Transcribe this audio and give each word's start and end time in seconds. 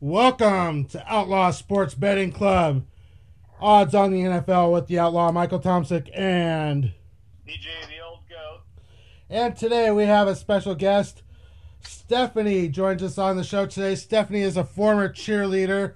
Welcome 0.00 0.84
to 0.86 1.02
Outlaw 1.10 1.50
Sports 1.52 1.94
Betting 1.94 2.30
Club. 2.30 2.84
Odds 3.58 3.94
on 3.94 4.10
the 4.10 4.20
NFL 4.20 4.70
with 4.70 4.88
the 4.88 4.98
Outlaw 4.98 5.32
Michael 5.32 5.58
Thompson 5.58 6.06
and 6.12 6.92
TJ 7.48 7.88
the 7.88 8.04
old 8.06 8.18
goat. 8.28 8.60
and 9.30 9.56
today 9.56 9.90
we 9.90 10.04
have 10.04 10.28
a 10.28 10.36
special 10.36 10.74
guest. 10.74 11.22
Stephanie 11.80 12.68
joins 12.68 13.02
us 13.02 13.16
on 13.16 13.38
the 13.38 13.42
show 13.42 13.64
today. 13.64 13.94
Stephanie 13.94 14.42
is 14.42 14.58
a 14.58 14.64
former 14.64 15.08
cheerleader, 15.08 15.94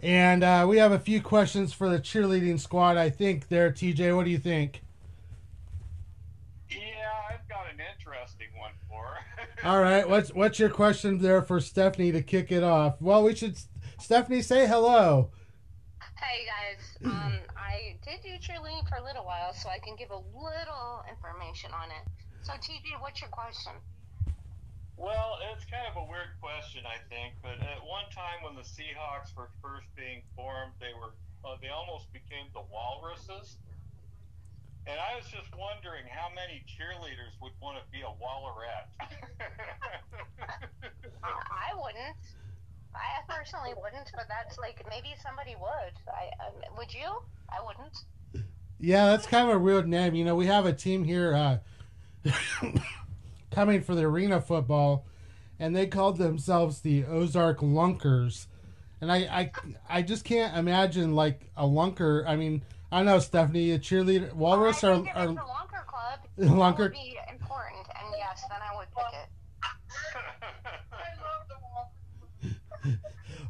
and 0.00 0.44
uh, 0.44 0.64
we 0.68 0.76
have 0.78 0.92
a 0.92 0.98
few 1.00 1.20
questions 1.20 1.72
for 1.72 1.88
the 1.88 1.98
cheerleading 1.98 2.60
squad. 2.60 2.96
I 2.96 3.10
think 3.10 3.48
there, 3.48 3.72
TJ. 3.72 4.14
What 4.14 4.26
do 4.26 4.30
you 4.30 4.38
think? 4.38 4.82
Yeah, 6.70 6.78
I've 7.28 7.48
got 7.48 7.66
an 7.72 7.80
interesting 7.96 8.48
one 8.56 8.70
for 8.88 9.02
her. 9.04 9.47
All 9.64 9.80
right, 9.80 10.08
what's 10.08 10.32
what's 10.32 10.58
your 10.60 10.70
question 10.70 11.18
there 11.18 11.42
for 11.42 11.58
Stephanie 11.58 12.12
to 12.12 12.22
kick 12.22 12.52
it 12.52 12.62
off? 12.62 13.00
Well, 13.00 13.24
we 13.24 13.34
should 13.34 13.58
Stephanie 13.98 14.42
say 14.42 14.68
hello. 14.68 15.32
Hey 16.14 16.46
guys, 16.46 17.10
um, 17.10 17.38
I 17.56 17.98
did 18.06 18.22
do 18.22 18.30
cheerleading 18.38 18.88
for 18.88 19.02
a 19.02 19.04
little 19.04 19.24
while, 19.24 19.52
so 19.52 19.68
I 19.68 19.78
can 19.80 19.96
give 19.96 20.10
a 20.10 20.22
little 20.30 21.02
information 21.10 21.70
on 21.74 21.90
it. 21.90 22.06
So, 22.42 22.52
TJ, 22.52 23.02
what's 23.02 23.20
your 23.20 23.30
question? 23.30 23.72
Well, 24.96 25.38
it's 25.54 25.64
kind 25.66 25.86
of 25.90 25.94
a 25.94 26.06
weird 26.06 26.34
question, 26.40 26.82
I 26.86 26.98
think, 27.10 27.34
but 27.42 27.58
at 27.58 27.82
one 27.82 28.06
time 28.14 28.42
when 28.42 28.54
the 28.54 28.66
Seahawks 28.66 29.34
were 29.34 29.50
first 29.62 29.86
being 29.94 30.22
formed, 30.34 30.72
they 30.78 30.94
were 30.94 31.14
uh, 31.44 31.58
they 31.60 31.68
almost 31.68 32.12
became 32.12 32.46
the 32.54 32.62
Walruses. 32.70 33.58
And 34.88 34.96
I 34.98 35.14
was 35.16 35.26
just 35.26 35.52
wondering 35.52 36.04
how 36.08 36.28
many 36.34 36.64
cheerleaders 36.64 37.36
would 37.42 37.52
want 37.60 37.76
to 37.76 37.82
be 37.92 38.00
a 38.00 38.08
Wallerette. 38.16 38.88
I 41.22 41.74
wouldn't. 41.76 42.16
I 42.94 43.20
personally 43.28 43.74
wouldn't, 43.76 44.10
but 44.14 44.24
that's 44.28 44.56
like 44.58 44.82
maybe 44.88 45.14
somebody 45.22 45.56
would. 45.60 45.92
I 46.08 46.30
um, 46.46 46.54
would 46.78 46.94
you? 46.94 47.20
I 47.50 47.58
wouldn't. 47.64 47.98
Yeah, 48.80 49.04
that's 49.06 49.26
kind 49.26 49.50
of 49.50 49.56
a 49.56 49.58
weird 49.58 49.86
name. 49.86 50.14
You 50.14 50.24
know, 50.24 50.36
we 50.36 50.46
have 50.46 50.64
a 50.64 50.72
team 50.72 51.04
here 51.04 51.34
uh, 51.34 51.58
coming 53.50 53.82
for 53.82 53.94
the 53.94 54.04
arena 54.04 54.40
football, 54.40 55.04
and 55.58 55.76
they 55.76 55.86
called 55.86 56.16
themselves 56.16 56.80
the 56.80 57.04
Ozark 57.04 57.60
Lunkers. 57.60 58.46
And 59.02 59.12
I, 59.12 59.18
I, 59.18 59.52
I 59.88 60.02
just 60.02 60.24
can't 60.24 60.56
imagine 60.56 61.14
like 61.14 61.50
a 61.56 61.64
lunker. 61.64 62.26
I 62.26 62.36
mean, 62.36 62.62
I 62.90 63.02
know, 63.02 63.18
Stephanie, 63.18 63.72
a 63.72 63.78
cheerleader, 63.78 64.32
walrus 64.32 64.82
I 64.82 64.88
are, 64.88 64.94
think 64.94 65.08
if 65.08 65.16
are 65.16 65.24
it's 65.24 65.32
a 65.32 65.42
Lunker 65.42 65.86
club, 65.86 66.20
would 66.78 66.92
be 66.92 67.18
important, 67.30 67.86
and 68.00 68.14
yes, 68.16 68.44
then 68.48 68.58
I 68.62 68.76
would 68.76 68.88
pick 68.94 69.12
it. 69.12 69.28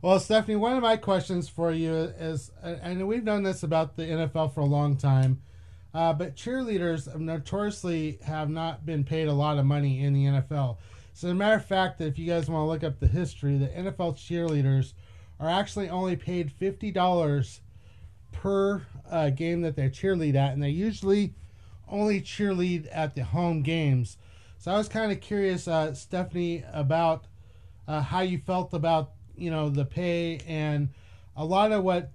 Well, 0.01 0.21
Stephanie, 0.21 0.55
one 0.55 0.77
of 0.77 0.83
my 0.83 0.97
questions 0.97 1.49
for 1.49 1.73
you 1.73 1.93
is, 1.93 2.53
and 2.63 3.09
we've 3.09 3.25
known 3.25 3.43
this 3.43 3.65
about 3.65 3.97
the 3.97 4.05
NFL 4.05 4.55
for 4.55 4.61
a 4.61 4.65
long 4.65 4.97
time, 4.97 5.43
uh, 5.93 6.13
but 6.13 6.37
cheerleaders 6.37 7.13
notoriously 7.19 8.21
have 8.23 8.49
not 8.49 8.87
been 8.87 9.03
paid 9.03 9.27
a 9.27 9.33
lot 9.33 9.59
of 9.59 9.67
money 9.67 10.01
in 10.01 10.15
the 10.15 10.27
NFL. 10.27 10.77
So, 11.15 11.27
as 11.27 11.33
a 11.33 11.35
matter 11.35 11.57
of 11.57 11.65
fact, 11.65 12.01
if 12.01 12.17
you 12.17 12.27
guys 12.29 12.49
want 12.49 12.63
to 12.63 12.69
look 12.69 12.85
up 12.85 13.01
the 13.01 13.09
history, 13.09 13.59
the 13.59 13.67
NFL 13.67 14.15
cheerleaders 14.15 14.93
are 15.41 15.51
actually 15.51 15.89
only 15.91 16.15
paid 16.15 16.53
fifty 16.53 16.93
dollars 16.93 17.61
per 18.33 18.83
uh, 19.11 19.31
game 19.31 19.63
that 19.63 19.77
they 19.77 19.89
cheerlead 19.89 20.35
at, 20.35 20.53
and 20.53 20.63
they 20.63 20.71
usually 20.71 21.35
only 21.89 22.21
cheerlead 22.21 22.89
at 22.93 23.15
the 23.15 23.25
home 23.25 23.63
games. 23.63 24.17
So, 24.59 24.73
I 24.73 24.77
was 24.77 24.89
kind 24.89 25.13
of 25.13 25.21
curious, 25.21 25.69
uh, 25.69 25.95
Stephanie, 25.95 26.65
about 26.73 27.27
uh, 27.87 28.03
how 28.03 28.21
you 28.21 28.39
felt 28.39 28.75
about 28.75 29.13
you 29.37 29.51
know 29.51 29.69
the 29.69 29.85
pay 29.85 30.41
and 30.47 30.89
a 31.37 31.45
lot 31.45 31.71
of 31.73 31.85
what 31.85 32.11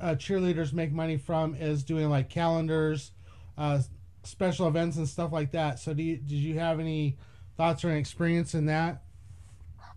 uh, 0.00 0.14
cheerleaders 0.14 0.72
make 0.72 0.92
money 0.92 1.16
from 1.16 1.54
is 1.54 1.82
doing 1.82 2.08
like 2.08 2.28
calendars, 2.28 3.12
uh, 3.56 3.80
special 4.22 4.68
events 4.68 4.96
and 4.96 5.08
stuff 5.08 5.32
like 5.32 5.50
that. 5.52 5.78
So 5.78 5.94
do 5.94 6.02
you, 6.02 6.16
did 6.16 6.36
you 6.36 6.58
have 6.58 6.78
any 6.78 7.16
thoughts 7.56 7.84
or 7.84 7.90
experience 7.90 8.54
in 8.54 8.66
that? 8.66 9.02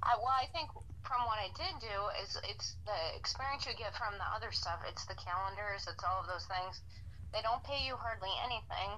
I, 0.02 0.16
well, 0.18 0.34
I 0.42 0.48
think 0.48 0.70
from 1.12 1.28
what 1.28 1.44
I 1.44 1.52
did 1.60 1.76
do 1.84 1.98
is 2.24 2.40
it's 2.48 2.80
the 2.88 3.00
experience 3.20 3.68
you 3.68 3.76
get 3.76 3.92
from 4.00 4.16
the 4.16 4.24
other 4.32 4.56
stuff. 4.56 4.80
It's 4.88 5.04
the 5.12 5.20
calendars. 5.20 5.84
It's 5.92 6.00
all 6.08 6.24
of 6.24 6.28
those 6.32 6.48
things. 6.48 6.80
They 7.36 7.44
don't 7.44 7.60
pay 7.68 7.84
you 7.84 8.00
hardly 8.00 8.32
anything, 8.48 8.96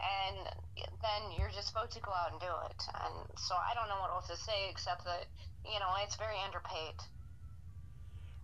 and 0.00 0.48
then 0.80 1.20
you're 1.36 1.52
just 1.52 1.68
supposed 1.68 1.92
to 1.92 2.00
go 2.00 2.12
out 2.16 2.32
and 2.32 2.40
do 2.40 2.52
it. 2.72 2.80
And 3.04 3.28
so 3.36 3.52
I 3.60 3.76
don't 3.76 3.92
know 3.92 4.00
what 4.00 4.08
else 4.08 4.32
to 4.32 4.40
say 4.40 4.72
except 4.72 5.04
that 5.04 5.28
you 5.68 5.76
know 5.76 5.92
it's 6.00 6.16
very 6.16 6.40
underpaid. 6.40 6.96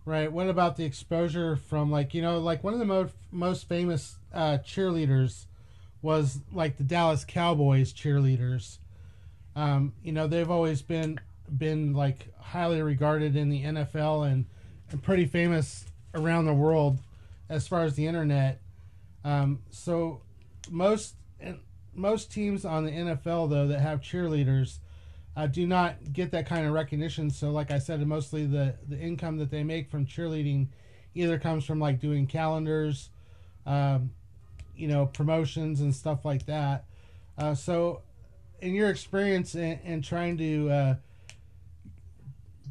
Right. 0.05 0.31
What 0.31 0.47
about 0.47 0.77
the 0.77 0.85
exposure 0.85 1.55
from 1.57 1.89
like 1.89 2.13
you 2.13 2.21
know 2.21 2.37
like 2.37 2.63
one 2.63 2.73
of 2.73 2.79
the 2.79 2.85
most 2.85 3.13
most 3.31 3.67
famous 3.67 4.17
uh, 4.31 4.59
cheerleaders 4.61 5.47
was 6.03 6.39
like 6.53 6.77
the 6.77 6.83
Dallas 6.83 7.25
Cowboys 7.25 7.93
cheerleaders. 7.93 8.77
Um, 9.55 9.93
you 10.03 10.11
know 10.11 10.27
they've 10.27 10.49
always 10.49 10.83
been 10.83 11.19
been 11.55 11.93
like 11.93 12.33
highly 12.39 12.81
regarded 12.81 13.35
in 13.35 13.49
the 13.49 13.63
NFL 13.63 14.31
and, 14.31 14.45
and 14.91 15.03
pretty 15.03 15.25
famous 15.25 15.85
around 16.13 16.45
the 16.45 16.53
world 16.53 16.99
as 17.49 17.67
far 17.67 17.83
as 17.83 17.95
the 17.95 18.07
internet. 18.07 18.61
Um, 19.23 19.59
so 19.69 20.21
most 20.69 21.15
most 21.93 22.31
teams 22.31 22.63
on 22.63 22.85
the 22.85 22.91
NFL 22.91 23.49
though 23.49 23.67
that 23.67 23.79
have 23.79 24.01
cheerleaders 24.01 24.79
uh, 25.37 25.45
do 25.45 25.67
not 25.67 26.13
get 26.13 26.31
that 26.31 26.47
kind 26.47 26.65
of 26.65 26.73
recognition. 26.73 27.29
So, 27.29 27.51
like 27.51 27.69
I 27.69 27.77
said, 27.77 28.05
mostly 28.07 28.47
the 28.47 28.75
the 28.87 28.97
income 28.97 29.37
that 29.37 29.51
they 29.51 29.63
make 29.63 29.89
from 29.89 30.05
cheerleading 30.05 30.67
either 31.13 31.37
comes 31.37 31.63
from 31.63 31.79
like 31.79 31.99
doing 31.99 32.25
calendars, 32.25 33.09
um, 33.65 34.11
you 34.75 34.87
know, 34.87 35.05
promotions 35.05 35.79
and 35.79 35.93
stuff 35.93 36.25
like 36.25 36.47
that. 36.47 36.85
Uh, 37.37 37.53
so, 37.53 38.01
in 38.61 38.73
your 38.73 38.89
experience 38.89 39.53
in, 39.53 39.79
in 39.83 40.01
trying 40.01 40.37
to 40.37 40.69
uh, 40.71 40.95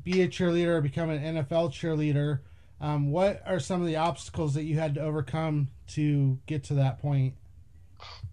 be 0.07 0.23
a 0.23 0.29
cheerleader 0.29 0.79
or 0.79 0.81
become 0.81 1.11
an 1.11 1.19
NFL 1.19 1.75
cheerleader, 1.75 2.39
um, 2.81 3.11
what 3.11 3.43
are 3.45 3.59
some 3.59 3.83
of 3.83 3.89
the 3.89 3.97
obstacles 3.97 4.55
that 4.55 4.63
you 4.63 4.79
had 4.79 4.95
to 4.95 5.01
overcome 5.03 5.67
to 5.99 6.39
get 6.47 6.63
to 6.71 6.75
that 6.75 7.03
point? 7.03 7.35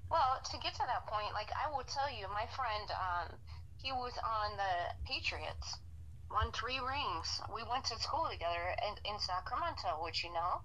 Well, 0.06 0.38
to 0.38 0.57
get 0.61 0.78
to 0.78 0.85
that 0.85 1.09
point, 1.09 1.34
like 1.34 1.50
I 1.50 1.73
will 1.73 1.84
tell 1.89 2.13
you, 2.13 2.29
my 2.29 2.45
friend, 2.53 2.85
um, 2.94 3.28
he 3.81 3.91
was 3.91 4.13
on 4.22 4.53
the 4.53 4.73
Patriots, 5.09 5.81
won 6.29 6.53
three 6.53 6.78
rings. 6.78 7.41
We 7.50 7.66
went 7.66 7.90
to 7.90 7.97
school 7.97 8.29
together 8.29 8.78
in, 8.85 8.94
in 9.09 9.17
Sacramento, 9.17 9.97
which 10.05 10.23
you 10.23 10.29
know 10.29 10.61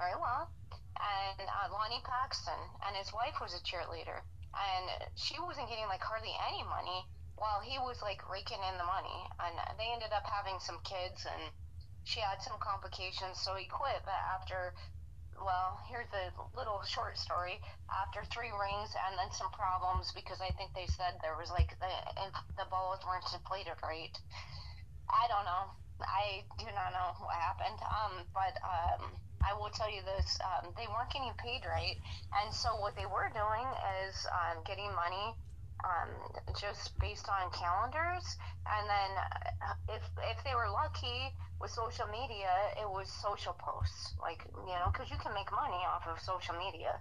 very 0.00 0.16
well. 0.16 0.48
And 0.96 1.44
uh, 1.44 1.68
Lonnie 1.68 2.00
Paxton 2.00 2.56
and 2.88 2.96
his 2.96 3.12
wife 3.12 3.36
was 3.44 3.52
a 3.52 3.60
cheerleader, 3.60 4.24
and 4.56 4.84
she 5.20 5.36
wasn't 5.36 5.68
getting 5.68 5.84
like 5.92 6.00
hardly 6.00 6.32
any 6.48 6.64
money, 6.64 7.04
while 7.36 7.60
he 7.60 7.78
was 7.78 8.00
like 8.02 8.24
raking 8.28 8.60
in 8.60 8.76
the 8.76 8.88
money. 8.88 9.20
And 9.40 9.54
they 9.78 9.92
ended 9.92 10.12
up 10.12 10.24
having 10.26 10.58
some 10.60 10.80
kids, 10.84 11.24
and 11.24 11.52
she 12.04 12.20
had 12.20 12.40
some 12.42 12.58
complications, 12.58 13.40
so 13.40 13.54
he 13.56 13.68
quit. 13.68 14.02
But 14.04 14.20
after 14.36 14.72
well, 15.40 15.76
here's 15.88 16.08
a 16.16 16.32
little 16.56 16.80
short 16.88 17.18
story. 17.18 17.60
After 17.92 18.24
three 18.32 18.52
rings 18.52 18.90
and 18.96 19.18
then 19.20 19.28
some 19.32 19.52
problems 19.52 20.12
because 20.16 20.40
I 20.40 20.50
think 20.56 20.72
they 20.72 20.88
said 20.88 21.20
there 21.20 21.36
was 21.36 21.52
like 21.52 21.76
the 21.78 21.92
the 22.56 22.68
balls 22.72 23.04
weren't 23.04 23.28
inflated 23.32 23.76
right. 23.84 24.14
I 25.08 25.28
don't 25.28 25.44
know. 25.44 25.64
I 26.02 26.44
do 26.58 26.68
not 26.72 26.92
know 26.92 27.08
what 27.24 27.36
happened. 27.36 27.80
Um, 27.84 28.14
but 28.32 28.54
um, 28.64 29.02
I 29.44 29.52
will 29.56 29.70
tell 29.72 29.88
you 29.92 30.02
this: 30.04 30.38
um, 30.40 30.72
they 30.76 30.88
weren't 30.88 31.12
getting 31.12 31.36
paid 31.36 31.64
right, 31.68 31.96
and 32.42 32.52
so 32.52 32.80
what 32.80 32.96
they 32.96 33.06
were 33.06 33.28
doing 33.32 33.68
is 34.04 34.16
um, 34.32 34.64
getting 34.64 34.88
money 34.96 35.36
um, 35.86 36.10
just 36.58 36.98
based 36.98 37.28
on 37.28 37.50
calendars, 37.52 38.36
and 38.66 38.84
then 38.90 39.10
uh, 39.62 39.94
if 39.94 40.02
if 40.34 40.42
they 40.44 40.54
were 40.54 40.70
lucky 40.70 41.32
with 41.60 41.70
social 41.70 42.06
media, 42.10 42.50
it 42.80 42.88
was 42.88 43.08
social 43.22 43.54
posts, 43.58 44.14
like 44.20 44.42
you 44.66 44.74
know, 44.74 44.90
because 44.92 45.10
you 45.10 45.16
can 45.22 45.32
make 45.34 45.50
money 45.52 45.78
off 45.86 46.06
of 46.06 46.18
social 46.20 46.54
media 46.58 46.98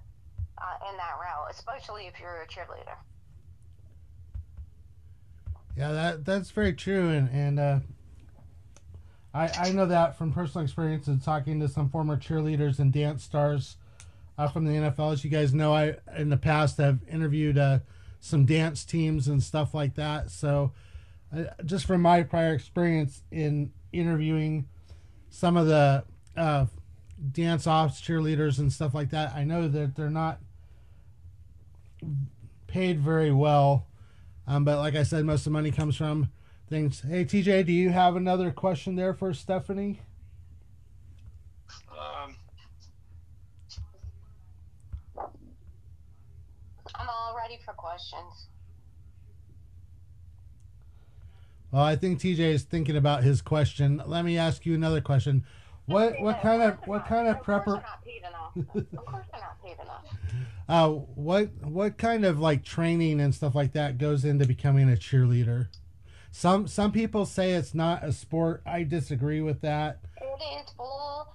uh, 0.58 0.90
in 0.92 0.98
that 0.98 1.18
route, 1.20 1.48
especially 1.50 2.08
if 2.08 2.20
you're 2.20 2.42
a 2.42 2.48
cheerleader. 2.48 2.98
Yeah, 5.78 5.92
that 5.92 6.26
that's 6.26 6.52
very 6.52 6.74
true, 6.74 7.10
and 7.10 7.30
and 7.30 7.60
uh, 7.60 7.80
I 9.34 9.50
I 9.58 9.72
know 9.72 9.88
that 9.88 10.18
from 10.18 10.32
personal 10.32 10.64
experience 10.64 11.08
and 11.08 11.22
talking 11.22 11.60
to 11.60 11.68
some 11.68 11.90
former 11.90 12.18
cheerleaders 12.18 12.80
and 12.80 12.94
dance 12.94 13.24
stars 13.24 13.78
uh, 14.38 14.48
from 14.48 14.66
the 14.66 14.74
NFL. 14.74 15.14
As 15.14 15.24
you 15.24 15.30
guys 15.30 15.54
know, 15.54 15.74
I 15.74 15.96
in 16.18 16.30
the 16.30 16.38
past 16.38 16.78
have 16.78 17.00
interviewed 17.10 17.58
uh, 17.58 17.80
some 18.26 18.44
dance 18.44 18.84
teams 18.84 19.28
and 19.28 19.42
stuff 19.42 19.76
like 19.76 19.94
that. 19.96 20.32
So, 20.32 20.72
uh, 21.36 21.44
just 21.64 21.86
from 21.86 22.02
my 22.02 22.24
prior 22.24 22.54
experience 22.54 23.22
in 23.32 23.72
interviewing 23.94 24.68
some 25.30 25.56
of 25.56 25.68
the 25.68 26.04
uh, 26.36 26.66
dance 27.32 27.68
offs, 27.68 28.02
cheerleaders, 28.02 28.58
and 28.58 28.74
stuff 28.74 28.96
like 28.96 29.12
that, 29.12 29.34
I 29.36 29.44
know 29.44 29.68
that 29.68 29.96
they're 29.96 30.10
not 30.10 30.40
paid 32.66 33.00
very 33.00 33.32
well. 33.32 33.86
Um, 34.48 34.64
but 34.64 34.78
like 34.78 34.96
I 34.96 35.04
said, 35.04 35.24
most 35.24 35.42
of 35.42 35.46
the 35.46 35.52
money 35.52 35.72
comes 35.72 35.96
from 35.96 36.32
things. 36.68 37.02
Hey, 37.02 37.26
TJ, 37.26 37.66
do 37.66 37.72
you 37.72 37.92
have 37.92 38.16
another 38.16 38.50
question 38.50 38.96
there 38.96 39.14
for 39.14 39.34
Stephanie? 39.34 40.02
Um, 41.92 42.36
I'm 46.94 47.10
all 47.10 47.36
ready 47.36 47.55
for 47.66 47.74
questions. 47.74 48.48
Well, 51.72 51.84
I 51.84 51.96
think 51.96 52.20
TJ 52.20 52.40
is 52.40 52.64
thinking 52.64 52.96
about 52.96 53.24
his 53.24 53.42
question. 53.42 54.02
Let 54.06 54.24
me 54.24 54.38
ask 54.38 54.66
you 54.66 54.76
another 54.76 55.02
question. 55.02 55.44
What 55.88 56.20
what 56.22 56.42
kind 56.42 56.62
of 56.62 56.78
what 56.86 57.06
kind 57.06 57.28
of 57.28 57.38
Of 57.38 57.44
course 57.44 57.64
prepar 57.64 57.66
they're 57.66 57.82
not 57.82 58.04
paid 58.04 58.22
enough. 58.22 58.76
of 58.94 59.06
course 59.06 59.26
they're 59.32 59.42
not 59.42 59.64
paid 59.64 59.78
enough. 59.82 60.06
uh 60.70 60.90
what 60.90 61.50
what 61.64 61.98
kind 61.98 62.26
of 62.26 62.40
like 62.40 62.64
training 62.64 63.20
and 63.20 63.36
stuff 63.36 63.54
like 63.54 63.74
that 63.74 63.98
goes 63.98 64.26
into 64.26 64.48
becoming 64.48 64.90
a 64.92 64.96
cheerleader? 64.96 65.68
Some 66.32 66.68
some 66.68 66.92
people 66.92 67.26
say 67.26 67.52
it's 67.52 67.76
not 67.76 68.04
a 68.04 68.12
sport. 68.14 68.62
I 68.66 68.84
disagree 68.84 69.42
with 69.42 69.62
that. 69.62 70.00
It 70.22 70.62
is 70.62 70.72
bull. 70.78 71.28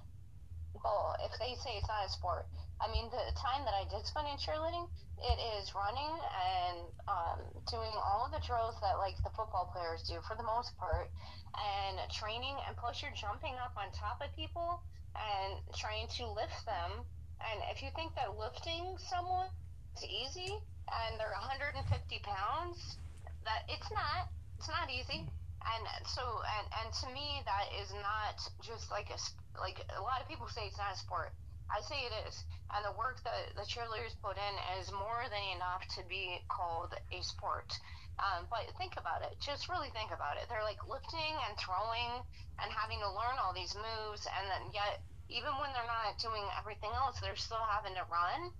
Bull. 0.73 1.15
If 1.23 1.39
they 1.39 1.55
say 1.63 1.77
it's 1.77 1.87
not 1.87 2.05
a 2.05 2.09
sport, 2.09 2.45
I 2.81 2.89
mean 2.89 3.13
the 3.13 3.25
time 3.37 3.61
that 3.69 3.77
I 3.77 3.85
did 3.93 4.01
spend 4.09 4.25
in 4.25 4.41
cheerleading, 4.41 4.89
it 5.21 5.37
is 5.61 5.69
running 5.77 6.09
and 6.09 6.77
um, 7.05 7.39
doing 7.69 7.93
all 7.93 8.25
of 8.25 8.33
the 8.33 8.41
drills 8.41 8.73
that 8.81 8.97
like 8.97 9.13
the 9.21 9.29
football 9.37 9.69
players 9.69 10.01
do 10.09 10.17
for 10.25 10.33
the 10.33 10.43
most 10.43 10.73
part, 10.81 11.13
and 11.53 12.01
training. 12.09 12.57
And 12.65 12.73
plus, 12.73 13.01
you're 13.05 13.13
jumping 13.13 13.53
up 13.61 13.77
on 13.77 13.93
top 13.93 14.17
of 14.25 14.33
people 14.33 14.81
and 15.13 15.61
trying 15.77 16.09
to 16.17 16.23
lift 16.33 16.65
them. 16.65 17.05
And 17.41 17.57
if 17.69 17.85
you 17.85 17.89
think 17.93 18.17
that 18.17 18.33
lifting 18.37 18.97
someone 18.97 19.49
is 19.97 20.05
easy 20.09 20.57
and 20.89 21.11
they're 21.21 21.37
150 21.37 21.85
pounds, 22.25 22.97
that 23.45 23.65
it's 23.69 23.89
not. 23.93 24.29
It's 24.57 24.69
not 24.69 24.89
easy. 24.89 25.25
And 25.61 25.83
so, 26.09 26.25
and, 26.25 26.65
and 26.81 26.87
to 26.89 27.07
me, 27.13 27.45
that 27.45 27.69
is 27.77 27.93
not 27.93 28.41
just 28.65 28.89
like 28.89 29.13
a 29.13 29.19
like 29.61 29.77
a 29.93 30.01
lot 30.01 30.21
of 30.21 30.25
people 30.25 30.49
say 30.49 30.65
it's 30.65 30.77
not 30.77 30.93
a 30.93 30.97
sport. 30.97 31.33
I 31.71 31.79
say 31.87 32.03
it 32.03 32.15
is, 32.27 32.43
and 32.75 32.83
the 32.83 32.91
work 32.99 33.23
that 33.23 33.55
the 33.55 33.63
cheerleaders 33.63 34.19
put 34.19 34.35
in 34.35 34.55
is 34.79 34.91
more 34.91 35.23
than 35.31 35.45
enough 35.55 35.87
to 35.95 36.03
be 36.11 36.43
called 36.51 36.91
a 37.15 37.19
sport. 37.23 37.71
Um, 38.19 38.45
but 38.51 38.67
think 38.75 38.99
about 38.99 39.23
it. 39.23 39.39
Just 39.39 39.71
really 39.71 39.89
think 39.95 40.11
about 40.11 40.35
it. 40.35 40.45
They're 40.51 40.67
like 40.67 40.83
lifting 40.83 41.35
and 41.47 41.55
throwing 41.55 42.21
and 42.59 42.69
having 42.69 42.99
to 42.99 43.09
learn 43.09 43.39
all 43.39 43.55
these 43.55 43.73
moves, 43.73 44.27
and 44.27 44.45
then 44.51 44.75
yet, 44.75 44.99
even 45.31 45.55
when 45.63 45.71
they're 45.71 45.87
not 45.87 46.19
doing 46.19 46.43
everything 46.59 46.91
else, 46.91 47.17
they're 47.23 47.39
still 47.39 47.63
having 47.71 47.95
to 47.95 48.05
run 48.11 48.51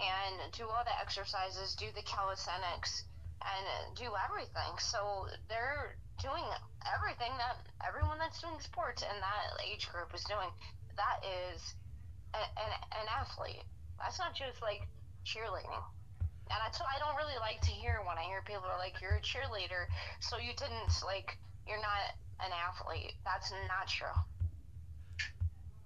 and 0.00 0.52
do 0.56 0.64
all 0.64 0.84
the 0.84 0.96
exercises, 1.00 1.76
do 1.76 1.92
the 1.92 2.04
calisthenics, 2.08 3.04
and 3.44 3.96
do 3.96 4.12
everything. 4.16 4.72
So 4.80 5.28
they're 5.48 6.00
doing 6.20 6.44
everything 6.88 7.36
that 7.36 7.60
everyone 7.84 8.18
that's 8.18 8.40
doing 8.40 8.56
sports 8.60 9.04
in 9.04 9.16
that 9.20 9.44
age 9.60 9.88
group 9.92 10.12
is 10.16 10.24
doing. 10.24 10.48
That 10.96 11.20
is 11.20 11.60
a, 12.36 12.42
an, 12.60 12.72
an 13.00 13.06
athlete. 13.08 13.64
That's 13.98 14.20
not 14.20 14.36
just 14.36 14.60
like 14.60 14.84
cheerleading. 15.24 15.82
And 16.46 16.58
that's 16.62 16.78
what 16.78 16.86
I 16.92 17.00
don't 17.02 17.16
really 17.16 17.38
like 17.40 17.58
to 17.66 17.72
hear 17.74 18.04
when 18.06 18.14
I 18.20 18.22
hear 18.28 18.44
people 18.46 18.68
are 18.70 18.78
like, 18.78 19.00
"You're 19.02 19.18
a 19.18 19.24
cheerleader, 19.24 19.90
so 20.20 20.38
you 20.38 20.54
didn't 20.54 20.94
like, 21.02 21.34
you're 21.66 21.82
not 21.82 22.14
an 22.38 22.54
athlete." 22.54 23.18
That's 23.24 23.50
not 23.50 23.90
true. 23.90 24.14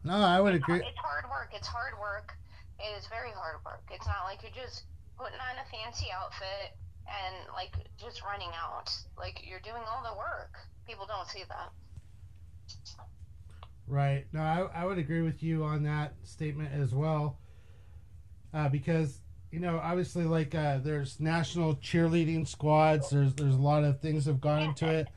No, 0.04 0.20
I 0.20 0.40
would 0.40 0.54
agree. 0.54 0.84
It's 0.84 1.00
hard 1.00 1.24
work. 1.32 1.52
It's 1.56 1.68
hard 1.68 1.96
work. 2.00 2.36
It 2.80 2.92
is 2.96 3.06
very 3.08 3.32
hard 3.32 3.64
work. 3.64 3.84
It's 3.90 4.06
not 4.06 4.24
like 4.24 4.42
you're 4.42 4.56
just 4.56 4.84
putting 5.16 5.40
on 5.40 5.60
a 5.60 5.66
fancy 5.68 6.08
outfit 6.12 6.76
and 7.04 7.36
like 7.56 7.76
just 7.96 8.24
running 8.24 8.52
out. 8.56 8.92
Like 9.16 9.40
you're 9.44 9.60
doing 9.60 9.84
all 9.88 10.04
the 10.04 10.16
work. 10.16 10.56
People 10.86 11.06
don't 11.06 11.28
see 11.28 11.44
that. 11.48 11.72
Right. 13.90 14.24
No, 14.32 14.40
I, 14.40 14.68
I 14.72 14.84
would 14.84 14.98
agree 14.98 15.20
with 15.20 15.42
you 15.42 15.64
on 15.64 15.82
that 15.82 16.14
statement 16.22 16.70
as 16.72 16.94
well. 16.94 17.38
Uh, 18.54 18.68
because 18.68 19.20
you 19.50 19.58
know, 19.58 19.80
obviously, 19.82 20.24
like 20.24 20.54
uh, 20.54 20.78
there's 20.78 21.18
national 21.18 21.74
cheerleading 21.76 22.46
squads. 22.46 23.10
There's 23.10 23.34
there's 23.34 23.56
a 23.56 23.60
lot 23.60 23.82
of 23.82 24.00
things 24.00 24.26
have 24.26 24.40
gone 24.40 24.62
into 24.62 24.88
it. 24.88 25.08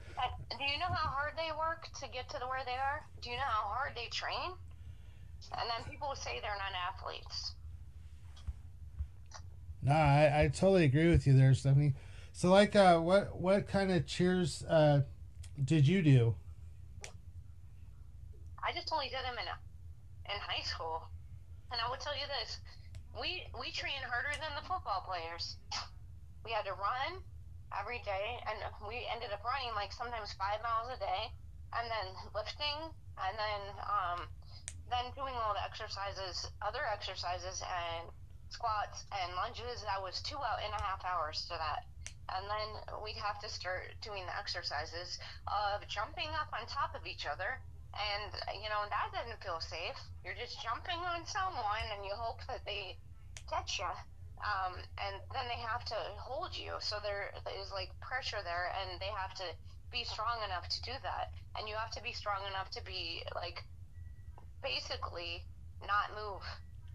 Do 0.50 0.66
you 0.66 0.80
know 0.80 0.88
how 0.88 1.10
hard 1.10 1.34
they 1.38 1.52
work 1.56 1.88
to 2.02 2.08
get 2.10 2.30
to 2.30 2.40
the 2.40 2.48
where 2.48 2.64
they 2.66 2.72
are? 2.72 3.06
Do 3.22 3.30
you 3.30 3.36
know 3.36 3.44
how 3.44 3.68
hard 3.68 3.92
they 3.96 4.08
train? 4.10 4.54
And 5.52 5.70
then 5.70 5.92
people 5.92 6.16
say 6.16 6.40
they're 6.42 6.52
not 6.52 6.72
athletes. 6.96 7.54
No, 9.84 9.94
I, 9.94 10.46
I 10.46 10.48
totally 10.48 10.86
agree 10.86 11.10
with 11.10 11.28
you 11.28 11.38
there, 11.38 11.54
Stephanie. 11.54 11.94
So, 12.32 12.50
like, 12.50 12.76
uh, 12.76 12.98
what 13.00 13.40
what 13.40 13.68
kind 13.68 13.92
of 13.92 14.08
cheers 14.08 14.64
uh, 14.68 15.02
did 15.64 15.88
you 15.88 16.02
do? 16.02 16.36
I 18.64 18.72
just 18.72 18.88
only 18.96 19.12
did 19.12 19.28
them 19.28 19.36
in 19.36 19.48
in 20.32 20.40
high 20.40 20.64
school, 20.64 21.04
and 21.68 21.84
I 21.84 21.90
will 21.92 22.00
tell 22.00 22.16
you 22.16 22.24
this: 22.32 22.64
we 23.20 23.44
we 23.60 23.76
train 23.76 24.00
harder 24.08 24.32
than 24.40 24.56
the 24.56 24.64
football 24.64 25.04
players. 25.04 25.60
We 26.48 26.56
had 26.56 26.64
to 26.68 26.76
run 26.80 27.20
every 27.76 28.00
day, 28.08 28.40
and 28.48 28.60
we 28.88 29.04
ended 29.12 29.36
up 29.36 29.44
running 29.44 29.76
like 29.76 29.92
sometimes 29.92 30.32
five 30.40 30.64
miles 30.64 30.96
a 30.96 31.00
day, 31.00 31.32
and 31.76 31.92
then 31.92 32.08
lifting, 32.32 32.92
and 33.20 33.36
then 33.36 33.62
um, 33.84 34.20
then 34.88 35.12
doing 35.12 35.36
all 35.36 35.52
the 35.52 35.64
exercises, 35.68 36.48
other 36.64 36.88
exercises, 36.88 37.60
and 37.68 38.08
squats 38.48 39.04
and 39.12 39.36
lunges. 39.36 39.84
That 39.84 40.00
was 40.00 40.22
two 40.24 40.40
and 40.40 40.72
a 40.72 40.82
half 40.84 41.04
hours 41.04 41.44
to 41.52 41.60
that. 41.60 41.84
And 42.32 42.48
then 42.48 42.70
we'd 43.04 43.20
have 43.20 43.44
to 43.44 43.50
start 43.52 43.92
doing 44.00 44.24
the 44.26 44.36
exercises 44.40 45.20
of 45.52 45.84
jumping 45.92 46.32
up 46.40 46.48
on 46.56 46.66
top 46.68 46.96
of 46.96 47.06
each 47.06 47.28
other 47.28 47.60
and 47.94 48.34
you 48.58 48.70
know 48.70 48.84
that 48.90 49.14
doesn't 49.14 49.42
feel 49.42 49.62
safe. 49.62 49.98
You're 50.26 50.38
just 50.38 50.62
jumping 50.62 50.98
on 51.06 51.26
someone, 51.26 51.86
and 51.94 52.02
you 52.06 52.14
hope 52.18 52.42
that 52.50 52.66
they 52.66 52.98
catch 53.50 53.80
you. 53.80 53.90
Um, 54.44 54.76
and 55.00 55.16
then 55.32 55.48
they 55.48 55.62
have 55.64 55.86
to 55.88 56.00
hold 56.20 56.52
you, 56.52 56.76
so 56.84 57.00
there 57.00 57.32
is 57.62 57.72
like 57.72 57.94
pressure 58.04 58.44
there, 58.44 58.76
and 58.76 59.00
they 59.00 59.14
have 59.16 59.32
to 59.40 59.48
be 59.88 60.04
strong 60.04 60.42
enough 60.44 60.68
to 60.68 60.80
do 60.82 60.96
that. 61.06 61.32
And 61.56 61.70
you 61.70 61.78
have 61.78 61.94
to 61.96 62.04
be 62.04 62.12
strong 62.12 62.44
enough 62.50 62.68
to 62.76 62.82
be 62.84 63.24
like 63.38 63.64
basically 64.66 65.46
not 65.86 66.12
move 66.18 66.44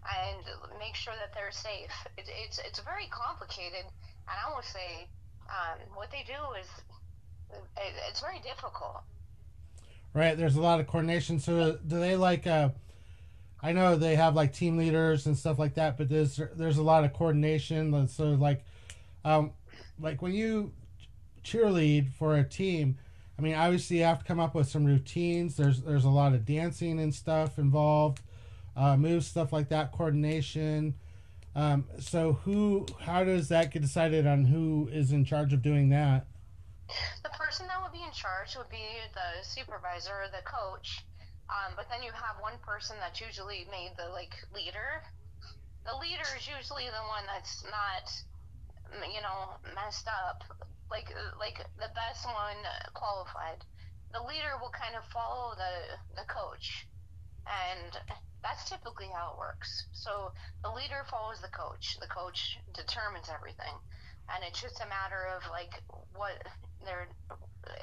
and 0.03 0.43
make 0.77 0.95
sure 0.95 1.15
that 1.15 1.33
they're 1.33 1.55
safe. 1.55 1.93
It, 2.17 2.27
it's 2.27 2.59
it's 2.59 2.79
very 2.83 3.07
complicated, 3.09 3.87
and 3.87 4.35
I 4.35 4.51
will 4.51 4.65
say 4.65 5.07
um, 5.49 5.79
what 5.95 6.11
they 6.11 6.23
do 6.27 6.39
is 6.59 6.69
it, 7.77 7.93
it's 8.09 8.21
very 8.21 8.39
difficult. 8.45 9.03
Right. 10.13 10.35
There's 10.35 10.55
a 10.55 10.61
lot 10.61 10.79
of 10.79 10.87
coordination. 10.87 11.39
So, 11.39 11.77
do 11.85 11.99
they 11.99 12.15
like? 12.15 12.47
Uh, 12.47 12.69
I 13.61 13.73
know 13.73 13.95
they 13.95 14.15
have 14.15 14.35
like 14.35 14.53
team 14.53 14.77
leaders 14.77 15.25
and 15.25 15.37
stuff 15.37 15.59
like 15.59 15.75
that, 15.75 15.97
but 15.97 16.09
there's 16.09 16.39
there's 16.55 16.77
a 16.77 16.83
lot 16.83 17.03
of 17.03 17.13
coordination. 17.13 18.07
So, 18.07 18.31
like, 18.31 18.63
um, 19.23 19.51
like 19.99 20.21
when 20.21 20.33
you 20.33 20.73
cheerlead 21.43 22.11
for 22.13 22.35
a 22.35 22.43
team, 22.43 22.97
I 23.37 23.41
mean, 23.41 23.55
obviously 23.55 23.97
you 23.97 24.03
have 24.03 24.19
to 24.19 24.25
come 24.25 24.39
up 24.39 24.55
with 24.55 24.67
some 24.67 24.85
routines. 24.85 25.57
There's 25.57 25.81
there's 25.81 26.05
a 26.05 26.09
lot 26.09 26.33
of 26.33 26.45
dancing 26.45 26.99
and 26.99 27.13
stuff 27.13 27.59
involved, 27.59 28.21
uh, 28.75 28.97
moves, 28.97 29.27
stuff 29.27 29.53
like 29.53 29.69
that, 29.69 29.91
coordination. 29.91 30.95
Um, 31.55 31.85
so 31.99 32.33
who, 32.43 32.85
how 33.01 33.23
does 33.23 33.49
that 33.49 33.71
get 33.71 33.81
decided 33.81 34.27
on 34.27 34.45
who 34.45 34.87
is 34.91 35.11
in 35.11 35.25
charge 35.25 35.51
of 35.51 35.61
doing 35.61 35.89
that? 35.89 36.27
The 37.23 37.29
person 37.37 37.67
that 37.67 37.81
would 37.81 37.93
be 37.93 38.03
in 38.03 38.11
charge 38.11 38.55
would 38.57 38.69
be 38.69 38.85
the 39.13 39.43
supervisor 39.43 40.13
or 40.13 40.29
the 40.29 40.43
coach. 40.45 41.05
Um, 41.49 41.73
but 41.75 41.89
then 41.89 42.03
you 42.03 42.11
have 42.13 42.37
one 42.41 42.57
person 42.61 42.97
that's 42.99 43.21
usually 43.21 43.65
made 43.71 43.93
the 43.97 44.09
like 44.13 44.35
leader. 44.53 45.01
The 45.85 45.97
leader 45.97 46.27
is 46.37 46.47
usually 46.47 46.85
the 46.85 47.05
one 47.09 47.25
that's 47.25 47.63
not, 47.65 48.05
you 49.09 49.21
know, 49.21 49.57
messed 49.75 50.07
up. 50.07 50.43
Like 50.91 51.09
like 51.39 51.57
the 51.77 51.89
best 51.93 52.25
one 52.25 52.61
qualified. 52.93 53.61
The 54.13 54.21
leader 54.25 54.57
will 54.61 54.73
kind 54.73 54.95
of 54.97 55.05
follow 55.13 55.53
the 55.53 55.97
the 56.17 56.25
coach, 56.25 56.87
and 57.45 57.93
that's 58.41 58.69
typically 58.69 59.09
how 59.13 59.33
it 59.33 59.39
works. 59.39 59.85
So 59.93 60.33
the 60.63 60.71
leader 60.71 61.05
follows 61.09 61.41
the 61.41 61.53
coach. 61.53 61.97
The 62.01 62.07
coach 62.09 62.57
determines 62.73 63.29
everything, 63.29 63.73
and 64.33 64.45
it's 64.45 64.61
just 64.61 64.81
a 64.81 64.87
matter 64.89 65.29
of 65.33 65.41
like 65.49 65.81
what 66.13 66.37
they're 66.85 67.09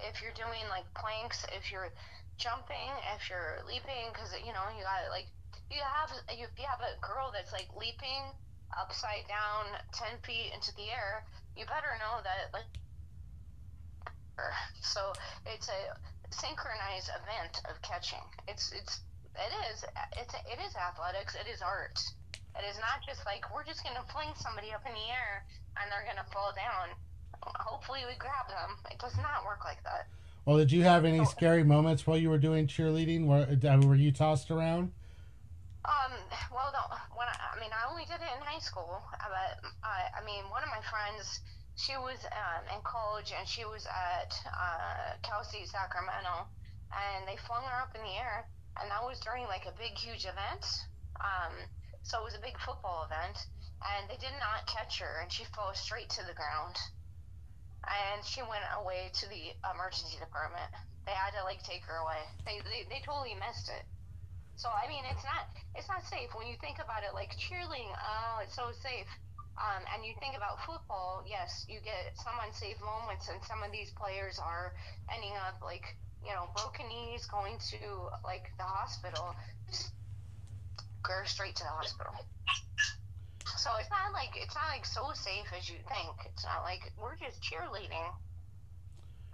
if 0.08 0.22
you're 0.22 0.34
doing 0.34 0.64
like 0.70 0.86
planks, 0.96 1.44
if 1.52 1.70
you're 1.70 1.92
jumping, 2.36 2.90
if 3.14 3.28
you're 3.28 3.60
leaping, 3.68 4.10
because 4.12 4.32
you 4.42 4.52
know 4.52 4.66
you 4.74 4.82
got 4.82 5.06
like 5.12 5.28
you 5.70 5.82
have 5.82 6.10
if 6.30 6.50
you 6.58 6.66
have 6.66 6.82
a 6.82 6.94
girl 7.02 7.30
that's 7.32 7.52
like 7.52 7.68
leaping 7.76 8.32
upside 8.74 9.26
down 9.28 9.72
ten 9.92 10.18
feet 10.22 10.52
into 10.54 10.74
the 10.76 10.90
air, 10.90 11.24
you 11.56 11.64
better 11.66 11.94
know 12.00 12.22
that 12.22 12.52
like. 12.52 12.68
So 14.84 15.16
it's 15.48 15.68
a 15.72 15.80
synchronized 16.28 17.08
event 17.08 17.64
of 17.72 17.80
catching. 17.80 18.22
It's 18.48 18.72
it's 18.72 19.00
it 19.32 19.52
is 19.72 19.84
it's 20.20 20.34
it 20.34 20.60
is 20.60 20.76
athletics. 20.76 21.36
It 21.36 21.48
is 21.48 21.62
art. 21.64 21.96
It 22.56 22.64
is 22.68 22.76
not 22.80 23.00
just 23.04 23.24
like 23.24 23.48
we're 23.52 23.64
just 23.64 23.84
gonna 23.84 24.04
fling 24.12 24.32
somebody 24.36 24.72
up 24.72 24.84
in 24.84 24.92
the 24.92 25.08
air 25.08 25.44
and 25.80 25.92
they're 25.92 26.06
gonna 26.08 26.26
fall 26.32 26.52
down 26.56 26.96
hopefully 27.54 28.00
we 28.08 28.16
grab 28.18 28.48
them. 28.48 28.76
It 28.90 28.98
does 28.98 29.16
not 29.16 29.44
work 29.44 29.64
like 29.64 29.82
that. 29.84 30.08
Well, 30.44 30.58
did 30.58 30.70
you 30.70 30.82
have 30.82 31.04
any 31.04 31.24
scary 31.24 31.64
moments 31.64 32.06
while 32.06 32.16
you 32.16 32.30
were 32.30 32.38
doing 32.38 32.66
cheerleading? 32.66 33.26
Were 33.26 33.46
uh, 33.46 33.86
were 33.86 33.96
you 33.96 34.12
tossed 34.12 34.50
around? 34.50 34.92
Um, 35.86 36.12
well, 36.50 36.70
when 37.14 37.26
I, 37.26 37.36
I 37.54 37.60
mean, 37.60 37.70
I 37.70 37.90
only 37.90 38.04
did 38.04 38.18
it 38.18 38.30
in 38.34 38.42
high 38.42 38.58
school, 38.58 39.02
uh, 39.14 39.26
but 39.30 39.70
I, 39.82 40.18
I 40.18 40.24
mean, 40.26 40.42
one 40.50 40.62
of 40.62 40.70
my 40.70 40.82
friends, 40.82 41.40
she 41.76 41.94
was 41.94 42.18
um, 42.34 42.62
in 42.74 42.82
college 42.82 43.30
and 43.36 43.46
she 43.46 43.64
was 43.64 43.86
at 43.86 44.34
uh, 44.50 45.14
Cal 45.22 45.44
State 45.44 45.68
Sacramento, 45.68 46.46
and 46.90 47.26
they 47.26 47.38
flung 47.46 47.62
her 47.62 47.82
up 47.82 47.94
in 47.94 48.02
the 48.02 48.14
air, 48.18 48.46
and 48.82 48.90
that 48.90 49.02
was 49.02 49.18
during 49.20 49.46
like 49.46 49.66
a 49.66 49.74
big, 49.78 49.94
huge 49.94 50.26
event. 50.26 50.66
Um, 51.22 51.54
so 52.02 52.18
it 52.22 52.24
was 52.24 52.34
a 52.34 52.42
big 52.42 52.58
football 52.58 53.06
event, 53.06 53.46
and 53.84 54.08
they 54.08 54.16
did 54.16 54.34
not 54.40 54.66
catch 54.66 55.00
her, 55.00 55.20
and 55.20 55.30
she 55.30 55.44
fell 55.52 55.72
straight 55.74 56.08
to 56.16 56.24
the 56.24 56.36
ground, 56.36 56.76
and 57.84 58.24
she 58.24 58.42
went 58.42 58.64
away 58.80 59.12
to 59.20 59.26
the 59.28 59.52
emergency 59.68 60.16
department. 60.18 60.66
They 61.06 61.14
had 61.14 61.36
to 61.38 61.44
like 61.44 61.62
take 61.62 61.84
her 61.86 61.98
away. 62.02 62.22
They 62.44 62.58
they, 62.64 62.88
they 62.88 63.00
totally 63.04 63.36
missed 63.36 63.68
it. 63.68 63.84
So 64.56 64.72
I 64.72 64.88
mean, 64.88 65.04
it's 65.06 65.22
not 65.22 65.46
it's 65.76 65.88
not 65.88 66.02
safe 66.08 66.32
when 66.34 66.48
you 66.48 66.56
think 66.58 66.80
about 66.80 67.04
it. 67.04 67.12
Like 67.12 67.36
cheerleading, 67.36 67.92
oh, 67.92 68.40
it's 68.42 68.56
so 68.56 68.72
safe. 68.72 69.08
Um, 69.56 69.84
and 69.94 70.04
you 70.04 70.12
think 70.20 70.36
about 70.36 70.60
football, 70.68 71.24
yes, 71.24 71.64
you 71.64 71.80
get 71.80 72.12
some 72.20 72.36
unsafe 72.44 72.76
moments, 72.84 73.32
and 73.32 73.40
some 73.40 73.64
of 73.64 73.72
these 73.72 73.88
players 73.96 74.36
are 74.36 74.76
ending 75.08 75.32
up 75.48 75.60
like 75.64 75.96
you 76.24 76.32
know 76.32 76.48
broken 76.56 76.88
knees, 76.88 77.24
going 77.28 77.56
to 77.72 78.10
like 78.24 78.52
the 78.58 78.64
hospital, 78.68 79.32
just 79.68 79.92
go 81.04 81.14
straight 81.24 81.56
to 81.56 81.64
the 81.64 81.72
hospital. 81.72 82.12
So 83.54 83.70
it's 83.78 83.90
not 83.90 84.12
like 84.12 84.34
it's 84.34 84.54
not 84.54 84.66
like 84.74 84.84
so 84.84 85.12
safe 85.14 85.46
as 85.56 85.68
you 85.70 85.76
think. 85.86 86.14
It's 86.26 86.44
not 86.44 86.64
like 86.64 86.92
we're 86.98 87.16
just 87.16 87.40
cheerleading. 87.42 88.10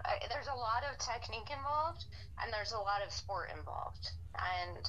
Uh, 0.05 0.09
there's 0.29 0.47
a 0.47 0.55
lot 0.55 0.83
of 0.85 0.97
technique 0.99 1.49
involved, 1.49 2.05
and 2.41 2.53
there's 2.53 2.73
a 2.73 2.77
lot 2.77 3.01
of 3.05 3.11
sport 3.11 3.49
involved, 3.57 4.11
and 4.37 4.85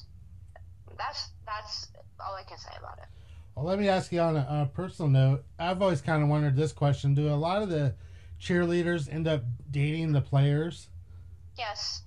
that's 0.99 1.31
that's 1.47 1.89
all 2.21 2.35
I 2.35 2.43
can 2.43 2.59
say 2.59 2.73
about 2.79 2.99
it. 2.99 3.09
Well, 3.55 3.65
let 3.65 3.79
me 3.79 3.89
ask 3.89 4.13
you 4.13 4.21
on 4.21 4.37
a, 4.37 4.41
a 4.41 4.71
personal 4.75 5.11
note. 5.11 5.45
I've 5.59 5.81
always 5.81 6.01
kind 6.01 6.23
of 6.23 6.29
wondered 6.29 6.57
this 6.57 6.73
question: 6.73 7.15
Do 7.15 7.29
a 7.29 7.35
lot 7.35 7.63
of 7.63 7.71
the 7.71 7.95
cheerleaders 8.41 9.13
end 9.13 9.27
up 9.27 9.45
dating 9.71 10.13
the 10.13 10.21
players? 10.21 10.89
Yes. 11.57 12.03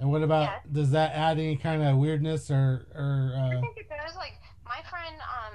And 0.00 0.10
what 0.10 0.22
about 0.22 0.42
Yeah. 0.42 0.72
does 0.72 0.90
that 0.92 1.14
add 1.14 1.38
any 1.38 1.56
kind 1.56 1.82
of 1.82 1.96
weirdness 1.96 2.50
or 2.50 2.86
or 2.94 3.32
I 3.34 3.56
uh, 3.56 3.60
think 3.60 3.78
it 3.78 3.88
does. 3.88 4.14
Like 4.16 4.34
my 4.78 4.86
friend, 4.86 5.18
um, 5.26 5.54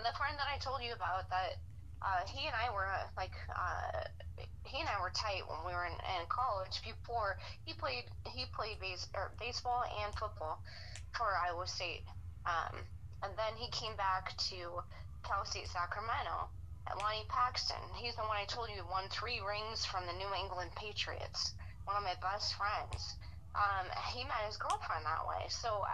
the 0.00 0.16
friend 0.16 0.32
that 0.40 0.48
I 0.48 0.56
told 0.56 0.80
you 0.80 0.96
about, 0.96 1.28
that 1.28 1.60
uh, 2.00 2.24
he 2.24 2.48
and 2.48 2.56
I 2.56 2.72
were 2.72 2.88
uh, 2.88 3.04
like, 3.20 3.36
uh, 3.52 4.08
he 4.64 4.80
and 4.80 4.88
I 4.88 4.96
were 4.96 5.12
tight 5.12 5.44
when 5.44 5.60
we 5.68 5.76
were 5.76 5.84
in, 5.84 5.92
in 5.92 6.24
college. 6.32 6.80
Before 6.80 7.36
he 7.68 7.76
played, 7.76 8.08
he 8.24 8.48
played 8.56 8.80
base 8.80 9.12
or 9.12 9.36
baseball 9.36 9.84
and 9.84 10.08
football 10.16 10.64
for 11.12 11.28
Iowa 11.36 11.68
State, 11.68 12.08
um, 12.48 12.80
and 13.20 13.36
then 13.36 13.52
he 13.60 13.68
came 13.76 13.92
back 14.00 14.32
to 14.48 14.80
Cal 15.20 15.44
State 15.44 15.68
Sacramento. 15.68 16.48
Lonnie 16.98 17.28
Paxton, 17.30 17.78
he's 17.94 18.16
the 18.18 18.26
one 18.26 18.40
I 18.40 18.48
told 18.48 18.66
you 18.72 18.82
won 18.90 19.06
three 19.06 19.38
rings 19.38 19.86
from 19.86 20.02
the 20.08 20.16
New 20.18 20.32
England 20.34 20.74
Patriots. 20.74 21.54
One 21.86 21.94
of 21.94 22.02
my 22.02 22.18
best 22.18 22.58
friends. 22.58 23.14
Um, 23.54 23.86
he 24.10 24.26
met 24.26 24.48
his 24.48 24.58
girlfriend 24.58 25.06
that 25.06 25.22
way. 25.22 25.46
So 25.46 25.86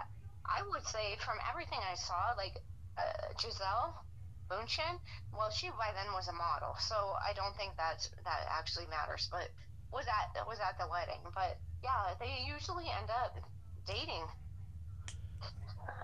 I 0.49 0.65
would 0.73 0.85
say 0.89 1.13
from 1.21 1.37
everything 1.45 1.77
I 1.85 1.93
saw, 1.93 2.33
like 2.35 2.57
Gisele 3.37 3.93
Bündchen, 4.49 4.99
well, 5.31 5.51
she 5.51 5.69
by 5.69 5.91
then 5.93 6.11
was 6.13 6.27
a 6.27 6.33
model, 6.33 6.75
so 6.79 6.95
I 6.95 7.33
don't 7.33 7.55
think 7.55 7.77
that 7.77 8.07
that 8.23 8.47
actually 8.49 8.87
matters. 8.89 9.29
But 9.31 9.49
was 9.93 10.05
at 10.07 10.47
was 10.47 10.57
at 10.59 10.77
the 10.79 10.87
wedding. 10.89 11.21
But 11.35 11.57
yeah, 11.83 12.15
they 12.19 12.45
usually 12.51 12.85
end 12.89 13.09
up 13.09 13.37
dating 13.85 14.25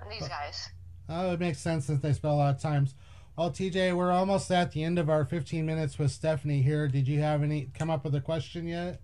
these 0.10 0.28
guys. 0.28 0.70
Oh, 1.10 1.34
it 1.34 1.40
makes 1.40 1.60
sense 1.60 1.86
since 1.86 2.02
they 2.02 2.14
spell 2.14 2.36
a 2.36 2.38
lot 2.38 2.56
of 2.56 2.62
times. 2.62 2.96
Well, 3.38 3.52
TJ, 3.52 3.96
we're 3.96 4.12
almost 4.12 4.50
at 4.50 4.72
the 4.72 4.84
end 4.84 4.98
of 4.98 5.10
our 5.10 5.26
15 5.26 5.66
minutes 5.66 6.00
with 6.00 6.12
Stephanie 6.12 6.62
here. 6.62 6.88
Did 6.88 7.08
you 7.08 7.20
have 7.20 7.44
any 7.44 7.70
come 7.74 7.90
up 7.90 8.06
with 8.06 8.16
a 8.16 8.22
question 8.22 8.68
yet? 8.68 9.02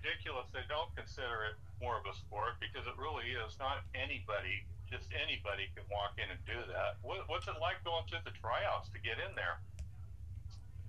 Ridiculous 0.00 0.48
they 0.56 0.64
don't 0.72 0.88
consider 0.96 1.52
it 1.52 1.56
more 1.76 2.00
of 2.00 2.04
a 2.08 2.16
sport 2.16 2.56
because 2.56 2.88
it 2.88 2.96
really 2.96 3.36
is. 3.36 3.60
Not 3.60 3.84
anybody, 3.92 4.64
just 4.88 5.04
anybody 5.12 5.68
can 5.76 5.84
walk 5.92 6.16
in 6.16 6.28
and 6.32 6.40
do 6.48 6.56
that. 6.72 6.96
What, 7.04 7.28
what's 7.28 7.44
it 7.48 7.60
like 7.60 7.84
going 7.84 8.08
through 8.08 8.24
the 8.24 8.32
tryouts 8.40 8.88
to 8.96 8.98
get 9.04 9.20
in 9.20 9.36
there? 9.36 9.60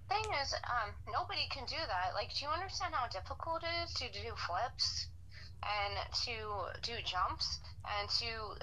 Thing 0.07 0.27
is, 0.39 0.55
um, 0.67 0.95
nobody 1.11 1.47
can 1.51 1.67
do 1.67 1.79
that. 1.79 2.15
Like, 2.15 2.31
do 2.35 2.47
you 2.47 2.51
understand 2.51 2.95
how 2.95 3.07
difficult 3.11 3.63
it 3.63 3.75
is 3.83 3.91
to 3.99 4.07
do 4.11 4.31
flips 4.35 5.07
and 5.63 5.93
to 6.27 6.35
do 6.83 6.95
jumps 7.03 7.59
and 7.83 8.07
to 8.19 8.59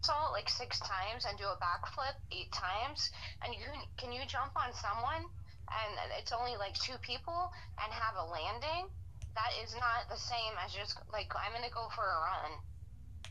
salt 0.00 0.32
like 0.32 0.48
six 0.48 0.80
times 0.80 1.28
and 1.28 1.36
do 1.36 1.44
a 1.44 1.60
backflip 1.60 2.16
eight 2.32 2.52
times? 2.52 3.12
And 3.44 3.52
you 3.52 3.60
can, 3.68 3.80
can 4.00 4.10
you 4.12 4.24
jump 4.24 4.52
on 4.56 4.72
someone 4.72 5.28
and 5.72 5.92
it's 6.20 6.32
only 6.32 6.56
like 6.56 6.74
two 6.76 6.98
people 7.00 7.52
and 7.80 7.88
have 7.92 8.16
a 8.16 8.26
landing? 8.28 8.88
That 9.34 9.52
is 9.64 9.72
not 9.80 10.12
the 10.12 10.20
same 10.20 10.52
as 10.60 10.76
just 10.76 11.00
like 11.12 11.32
I'm 11.32 11.52
gonna 11.56 11.72
go 11.72 11.88
for 11.96 12.04
a 12.04 12.18
run. 12.28 12.52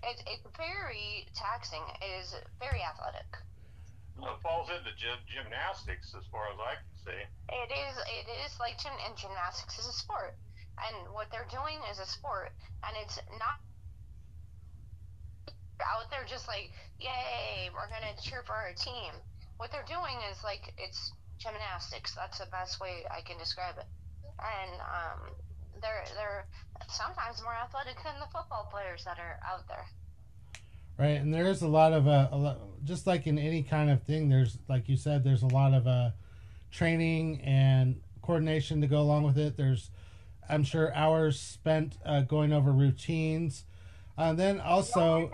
It's 0.03 0.21
it's 0.25 0.45
very 0.57 1.29
taxing. 1.37 1.83
It 2.01 2.11
is 2.25 2.33
very 2.57 2.81
athletic. 2.81 3.29
Well, 4.17 4.37
it 4.37 4.41
falls 4.41 4.69
into 4.69 4.89
gym, 4.97 5.17
gymnastics 5.29 6.13
as 6.17 6.25
far 6.29 6.49
as 6.49 6.57
I 6.57 6.73
can 6.77 6.93
see. 7.05 7.21
It 7.53 7.69
is. 7.69 7.95
It 8.09 8.27
is 8.45 8.57
like 8.57 8.81
gym 8.81 8.93
and 9.05 9.13
gymnastics 9.17 9.77
is 9.77 9.87
a 9.87 9.93
sport, 9.93 10.33
and 10.81 11.13
what 11.13 11.29
they're 11.29 11.49
doing 11.49 11.77
is 11.89 12.01
a 12.01 12.05
sport, 12.05 12.53
and 12.81 12.93
it's 12.97 13.17
not 13.37 13.61
out 15.81 16.09
there 16.09 16.25
just 16.29 16.47
like, 16.47 16.69
yay, 16.99 17.69
we're 17.73 17.89
gonna 17.89 18.13
cheer 18.21 18.43
for 18.45 18.53
our 18.53 18.73
team. 18.73 19.13
What 19.57 19.71
they're 19.71 19.87
doing 19.87 20.17
is 20.29 20.43
like 20.43 20.73
it's 20.77 21.13
gymnastics. 21.41 22.13
That's 22.15 22.37
the 22.39 22.45
best 22.51 22.79
way 22.79 23.03
I 23.09 23.21
can 23.21 23.37
describe 23.37 23.75
it. 23.77 23.85
And 24.39 24.79
um, 24.81 25.31
they're 25.81 26.03
they're 26.15 26.45
sometimes 26.89 27.41
more 27.43 27.53
athletic 27.55 27.95
than 28.03 28.13
the 28.19 28.25
football 28.25 28.69
players 28.71 29.03
that 29.05 29.17
are 29.19 29.39
out 29.49 29.67
there. 29.67 29.85
Right, 30.97 31.19
and 31.19 31.33
there 31.33 31.47
is 31.47 31.61
a 31.63 31.67
lot 31.67 31.93
of 31.93 32.07
uh, 32.07 32.29
a 32.31 32.37
lot, 32.37 32.57
just 32.83 33.07
like 33.07 33.25
in 33.25 33.39
any 33.39 33.63
kind 33.63 33.89
of 33.89 34.03
thing. 34.03 34.29
There's 34.29 34.57
like 34.67 34.87
you 34.87 34.97
said, 34.97 35.23
there's 35.23 35.41
a 35.43 35.47
lot 35.47 35.73
of 35.73 35.87
uh, 35.87 36.11
training 36.71 37.41
and 37.41 37.99
coordination 38.21 38.81
to 38.81 38.87
go 38.87 38.99
along 39.01 39.23
with 39.23 39.37
it. 39.37 39.57
There's, 39.57 39.89
I'm 40.47 40.63
sure, 40.63 40.93
hours 40.93 41.39
spent 41.39 41.97
uh, 42.05 42.21
going 42.21 42.53
over 42.53 42.71
routines. 42.71 43.65
Uh, 44.17 44.33
then 44.33 44.59
also, 44.59 45.31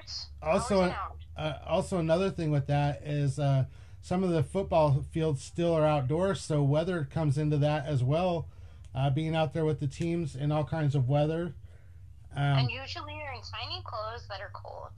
Hours 0.00 0.28
also, 0.42 0.82
and 0.82 0.92
hours. 0.92 1.20
uh, 1.36 1.54
also 1.66 1.98
another 1.98 2.30
thing 2.30 2.50
with 2.52 2.66
that 2.68 3.02
is 3.04 3.38
uh, 3.40 3.64
some 4.02 4.24
of 4.24 4.30
the 4.30 4.42
football 4.42 5.04
fields 5.12 5.42
still 5.42 5.74
are 5.74 5.86
outdoors, 5.86 6.40
so 6.40 6.62
weather 6.62 7.06
comes 7.10 7.36
into 7.38 7.58
that 7.58 7.86
as 7.86 8.02
well. 8.02 8.48
Uh, 8.94 9.08
being 9.10 9.36
out 9.36 9.52
there 9.54 9.64
with 9.64 9.78
the 9.78 9.86
teams 9.86 10.34
in 10.34 10.50
all 10.50 10.64
kinds 10.64 10.94
of 10.94 11.08
weather. 11.08 11.54
Um, 12.34 12.66
and 12.66 12.70
usually 12.70 13.14
you're 13.14 13.32
in 13.32 13.42
tiny 13.42 13.82
clothes 13.84 14.26
that 14.28 14.40
are 14.40 14.50
cold. 14.52 14.90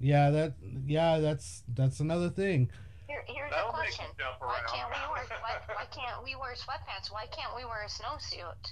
yeah, 0.00 0.30
that 0.30 0.54
yeah, 0.86 1.18
that's 1.18 1.62
that's 1.74 2.00
another 2.00 2.28
thing. 2.30 2.70
Here, 3.06 3.22
here's 3.26 3.50
That'll 3.50 3.70
a 3.70 3.72
question. 3.74 4.06
Why 4.38 4.58
can't 4.66 4.90
we 4.90 5.02
wear 5.12 5.26
why, 5.42 5.58
why 5.74 5.86
can't 5.90 6.22
we 6.24 6.34
wear 6.34 6.54
sweatpants? 6.54 7.12
Why 7.12 7.26
can't 7.30 7.54
we 7.54 7.64
wear 7.64 7.82
a 7.82 7.90
snowsuit 7.90 8.62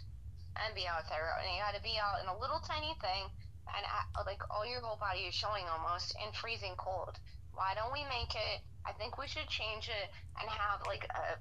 and 0.58 0.74
be 0.74 0.86
out 0.86 1.06
there? 1.10 1.34
And 1.38 1.46
you 1.54 1.62
got 1.62 1.74
to 1.74 1.82
be 1.82 1.98
out 1.98 2.22
in 2.22 2.28
a 2.30 2.38
little 2.38 2.62
tiny 2.66 2.94
thing, 3.02 3.26
and 3.74 3.84
uh, 3.86 4.22
like 4.26 4.42
all 4.50 4.66
your 4.66 4.80
whole 4.80 4.98
body 4.98 5.26
is 5.26 5.34
showing 5.34 5.64
almost 5.66 6.14
in 6.24 6.32
freezing 6.32 6.74
cold. 6.78 7.18
Why 7.58 7.74
don't 7.74 7.92
we 7.92 8.04
make 8.04 8.38
it? 8.38 8.62
I 8.86 8.92
think 8.92 9.18
we 9.18 9.26
should 9.26 9.48
change 9.48 9.90
it 9.90 10.14
and 10.40 10.48
have 10.48 10.86
like 10.86 11.04
a. 11.10 11.36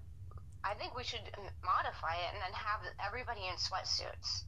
I 0.65 0.73
think 0.73 0.97
we 0.97 1.03
should 1.03 1.21
modify 1.63 2.17
it 2.17 2.33
and 2.33 2.41
then 2.41 2.53
have 2.53 2.81
everybody 3.05 3.41
in 3.45 3.53
sweatsuits, 3.55 4.43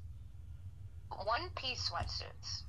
one 1.23 1.49
piece 1.55 1.87
sweatsuits. 1.87 2.63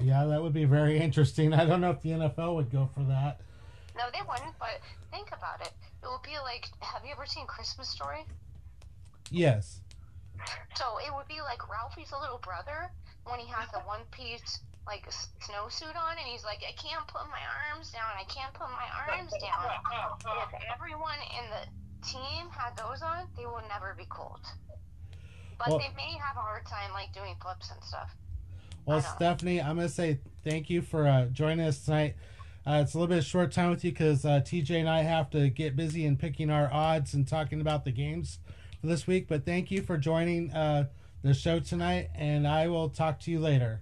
Yeah, 0.00 0.24
that 0.24 0.42
would 0.42 0.54
be 0.54 0.64
very 0.64 0.98
interesting. 0.98 1.52
I 1.52 1.66
don't 1.66 1.82
know 1.82 1.90
if 1.90 2.00
the 2.00 2.08
NFL 2.08 2.54
would 2.54 2.72
go 2.72 2.88
for 2.94 3.00
that. 3.00 3.40
No, 3.94 4.04
they 4.14 4.24
wouldn't. 4.26 4.58
But 4.58 4.80
think 5.10 5.28
about 5.28 5.60
it. 5.60 5.72
It 6.02 6.08
would 6.08 6.22
be 6.22 6.38
like. 6.42 6.70
Have 6.80 7.04
you 7.04 7.12
ever 7.12 7.26
seen 7.26 7.46
Christmas 7.46 7.90
Story? 7.90 8.24
Yes. 9.30 9.80
So 10.74 10.96
it 11.06 11.12
would 11.14 11.28
be 11.28 11.42
like 11.42 11.68
Ralphie's 11.68 12.12
little 12.18 12.38
brother 12.38 12.90
when 13.26 13.40
he 13.40 13.46
has 13.48 13.68
the 13.72 13.80
one 13.80 14.00
piece 14.10 14.60
like 14.88 15.06
s- 15.06 15.28
snowsuit 15.46 15.94
on, 15.94 16.16
and 16.18 16.26
he's 16.26 16.42
like, 16.44 16.58
I 16.66 16.72
can't 16.72 17.06
put 17.06 17.22
my 17.30 17.44
arms 17.70 17.92
down. 17.92 18.08
I 18.18 18.24
can't 18.24 18.52
put 18.54 18.66
my 18.72 18.88
arms 19.12 19.30
down. 19.40 19.70
if 20.54 20.62
everyone 20.74 21.18
in 21.38 21.44
the 21.52 22.08
team 22.08 22.48
had 22.50 22.76
those 22.76 23.02
on, 23.02 23.28
they 23.36 23.44
will 23.46 23.62
never 23.68 23.94
be 23.96 24.06
cold. 24.08 24.40
But 25.58 25.68
Well- 25.68 25.78
they 25.78 25.92
may 25.96 26.16
have 26.18 26.36
a 26.36 26.40
hard 26.40 26.64
time 26.66 26.92
like 26.92 27.12
doing 27.12 27.36
flips 27.42 27.70
and 27.70 27.82
stuff. 27.84 28.10
Well, 28.86 28.98
I 28.98 29.02
know. 29.02 29.08
Stephanie, 29.16 29.60
I'm 29.60 29.76
gonna 29.76 29.88
say 29.90 30.18
thank 30.42 30.70
you 30.70 30.80
for 30.82 31.06
uh, 31.06 31.26
joining 31.26 31.66
us 31.66 31.84
tonight. 31.84 32.16
Uh, 32.66 32.80
it's 32.82 32.94
a 32.94 32.98
little 32.98 33.08
bit 33.08 33.18
of 33.18 33.24
short 33.24 33.52
time 33.52 33.70
with 33.70 33.84
you 33.84 33.90
because 33.92 34.24
uh, 34.24 34.40
TJ 34.44 34.80
and 34.80 34.88
I 34.88 35.02
have 35.02 35.30
to 35.30 35.48
get 35.50 35.76
busy 35.76 36.04
in 36.06 36.16
picking 36.16 36.50
our 36.50 36.72
odds 36.72 37.12
and 37.14 37.26
talking 37.28 37.60
about 37.60 37.84
the 37.84 37.92
games 37.92 38.38
for 38.80 38.86
this 38.86 39.06
week. 39.06 39.26
But 39.28 39.44
thank 39.44 39.70
you 39.70 39.82
for 39.82 39.96
joining 39.98 40.50
uh, 40.52 40.86
the 41.22 41.34
show 41.34 41.60
tonight, 41.60 42.08
and 42.14 42.46
I 42.46 42.68
will 42.68 42.88
talk 42.88 43.20
to 43.20 43.30
you 43.30 43.40
later. 43.40 43.80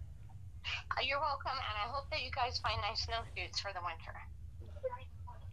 Uh, 0.92 1.02
You're 1.02 1.20
welcome, 1.20 1.54
and 1.54 1.76
I 1.78 1.86
hope 1.92 2.10
that 2.10 2.22
you 2.22 2.30
guys 2.34 2.58
find 2.58 2.80
nice 2.82 3.06
snowsuits 3.06 3.60
for 3.60 3.72
the 3.72 3.82
winter. 3.82 4.16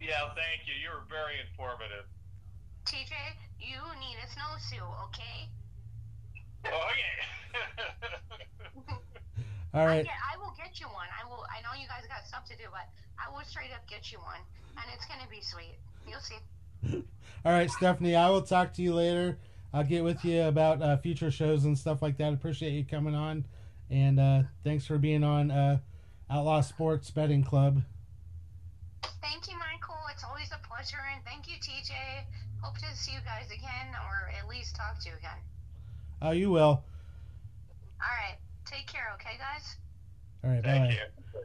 Yeah, 0.01 0.33
thank 0.35 0.67
you. 0.67 0.75
You 0.75 0.91
were 0.91 1.05
very 1.07 1.39
informative. 1.39 2.03
TJ, 2.85 3.15
you 3.59 3.79
need 4.03 4.17
a 4.19 4.27
snowsuit, 4.35 4.83
okay? 5.07 5.47
Okay. 6.67 7.15
All 9.73 9.85
right. 9.85 9.99
I, 9.99 10.03
get, 10.03 10.19
I 10.33 10.37
will 10.37 10.53
get 10.57 10.79
you 10.79 10.87
one. 10.87 11.07
I 11.09 11.27
will. 11.27 11.45
I 11.49 11.61
know 11.63 11.79
you 11.79 11.87
guys 11.87 12.03
got 12.07 12.27
stuff 12.27 12.45
to 12.45 12.55
do, 12.57 12.65
but 12.69 12.87
I 13.17 13.31
will 13.31 13.43
straight 13.45 13.71
up 13.73 13.87
get 13.87 14.11
you 14.11 14.19
one, 14.19 14.41
and 14.77 14.85
it's 14.93 15.05
gonna 15.05 15.27
be 15.29 15.41
sweet. 15.41 15.77
You'll 16.07 16.19
see. 16.19 17.03
All 17.45 17.51
right, 17.51 17.69
Stephanie, 17.71 18.15
I 18.15 18.29
will 18.29 18.41
talk 18.41 18.73
to 18.73 18.81
you 18.81 18.93
later. 18.93 19.37
I'll 19.73 19.83
get 19.83 20.03
with 20.03 20.23
you 20.23 20.43
about 20.43 20.81
uh, 20.81 20.97
future 20.97 21.31
shows 21.31 21.65
and 21.65 21.77
stuff 21.77 22.01
like 22.01 22.17
that. 22.17 22.33
Appreciate 22.33 22.73
you 22.73 22.85
coming 22.85 23.15
on, 23.15 23.45
and 23.93 24.19
uh, 24.19 24.41
thanks 24.63 24.85
for 24.87 24.97
being 24.97 25.23
on 25.23 25.51
uh, 25.51 25.77
Outlaw 26.29 26.61
Sports 26.61 27.11
Betting 27.11 27.43
Club. 27.43 27.83
Thank 29.21 29.47
you, 29.47 29.53
Michael. 29.57 30.01
It's 30.11 30.23
always 30.23 30.49
a 30.51 30.67
pleasure, 30.67 30.97
and 31.13 31.23
thank 31.23 31.47
you, 31.47 31.55
TJ. 31.57 31.93
Hope 32.61 32.77
to 32.79 32.85
see 32.95 33.11
you 33.11 33.19
guys 33.23 33.45
again, 33.45 33.93
or 34.09 34.31
at 34.39 34.49
least 34.49 34.75
talk 34.75 34.99
to 35.03 35.09
you 35.09 35.15
again. 35.15 35.37
Oh, 36.21 36.31
you 36.31 36.49
will. 36.49 36.61
All 36.63 36.83
right. 38.01 38.37
Take 38.65 38.87
care, 38.87 39.11
okay, 39.15 39.37
guys? 39.37 39.75
All 40.43 40.49
right, 40.49 40.63
thank 40.63 40.85
bye. 40.85 40.93
you. 40.93 41.41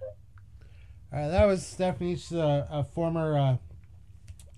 All 1.12 1.20
right, 1.20 1.28
that 1.28 1.44
was 1.44 1.66
Stephanie. 1.66 2.16
She's 2.16 2.32
a, 2.32 2.66
a 2.70 2.82
former. 2.82 3.36
Uh, 3.36 3.56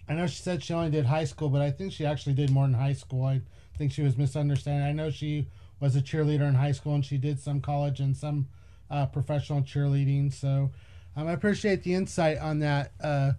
I 0.08 0.14
know 0.14 0.28
she 0.28 0.42
said 0.42 0.62
she 0.62 0.72
only 0.72 0.90
did 0.90 1.06
high 1.06 1.24
school, 1.24 1.48
but 1.48 1.60
I 1.60 1.72
think 1.72 1.92
she 1.92 2.06
actually 2.06 2.34
did 2.34 2.50
more 2.50 2.66
than 2.66 2.74
high 2.74 2.92
school. 2.92 3.24
I 3.24 3.42
think 3.76 3.92
she 3.92 4.02
was 4.02 4.16
misunderstanding. 4.16 4.86
I 4.86 4.92
know 4.92 5.10
she 5.10 5.48
was 5.80 5.96
a 5.96 6.02
cheerleader 6.02 6.48
in 6.48 6.54
high 6.54 6.72
school 6.72 6.94
and 6.94 7.04
she 7.04 7.16
did 7.16 7.40
some 7.40 7.60
college 7.60 8.00
and 8.00 8.16
some 8.16 8.46
uh, 8.90 9.06
professional 9.06 9.62
cheerleading. 9.62 10.32
So 10.32 10.70
um, 11.16 11.26
I 11.26 11.32
appreciate 11.32 11.82
the 11.82 11.94
insight 11.94 12.38
on 12.38 12.60
that, 12.60 12.92
uh, 13.02 13.32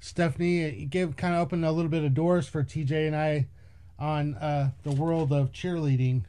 Stephanie. 0.00 0.70
You 0.70 0.86
gave 0.86 1.16
kind 1.16 1.34
of 1.34 1.40
opened 1.40 1.64
a 1.64 1.72
little 1.72 1.90
bit 1.90 2.04
of 2.04 2.14
doors 2.14 2.48
for 2.48 2.62
TJ 2.62 3.06
and 3.06 3.16
I 3.16 3.48
on 3.98 4.34
uh, 4.34 4.70
the 4.82 4.92
world 4.92 5.32
of 5.32 5.52
cheerleading. 5.52 6.24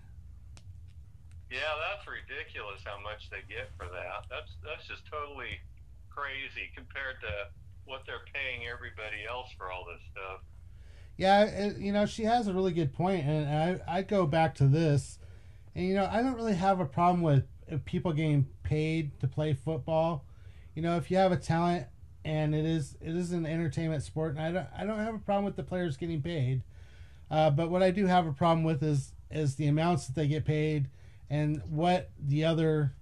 Yeah, 1.51 1.59
that's 1.89 2.07
ridiculous 2.07 2.81
how 2.85 3.01
much 3.01 3.29
they 3.29 3.41
get 3.47 3.69
for 3.77 3.85
that. 3.85 4.25
That's 4.29 4.51
that's 4.63 4.87
just 4.87 5.05
totally 5.11 5.59
crazy 6.09 6.69
compared 6.75 7.21
to 7.21 7.49
what 7.85 8.03
they're 8.05 8.25
paying 8.33 8.67
everybody 8.67 9.25
else 9.29 9.49
for 9.57 9.71
all 9.71 9.85
this 9.85 10.01
stuff. 10.11 10.41
Yeah, 11.17 11.43
it, 11.43 11.77
you 11.77 11.91
know, 11.91 12.05
she 12.05 12.23
has 12.23 12.47
a 12.47 12.53
really 12.53 12.73
good 12.73 12.93
point, 12.93 13.25
and 13.25 13.81
I 13.87 13.97
I 13.99 14.01
go 14.01 14.25
back 14.25 14.55
to 14.55 14.67
this, 14.67 15.19
and 15.75 15.85
you 15.85 15.95
know, 15.95 16.07
I 16.11 16.21
don't 16.21 16.35
really 16.35 16.55
have 16.55 16.79
a 16.79 16.85
problem 16.85 17.21
with 17.21 17.45
people 17.85 18.13
getting 18.13 18.47
paid 18.63 19.19
to 19.19 19.27
play 19.27 19.53
football. 19.53 20.25
You 20.75 20.81
know, 20.81 20.97
if 20.97 21.09
you 21.09 21.17
have 21.17 21.31
a 21.31 21.37
talent 21.37 21.87
and 22.25 22.55
it 22.55 22.65
is 22.65 22.95
it 23.01 23.15
is 23.15 23.31
an 23.31 23.45
entertainment 23.45 24.03
sport, 24.03 24.35
and 24.37 24.41
I 24.41 24.51
don't 24.51 24.67
I 24.77 24.85
don't 24.85 24.99
have 24.99 25.15
a 25.15 25.19
problem 25.19 25.45
with 25.45 25.55
the 25.55 25.63
players 25.63 25.97
getting 25.97 26.21
paid. 26.21 26.63
Uh, 27.29 27.49
but 27.49 27.69
what 27.69 27.81
I 27.81 27.91
do 27.91 28.05
have 28.05 28.27
a 28.27 28.33
problem 28.33 28.63
with 28.63 28.83
is 28.83 29.13
is 29.31 29.55
the 29.55 29.67
amounts 29.67 30.07
that 30.07 30.15
they 30.15 30.27
get 30.27 30.45
paid 30.45 30.89
and 31.29 31.61
what 31.67 32.11
the 32.19 32.45
other 32.45 32.93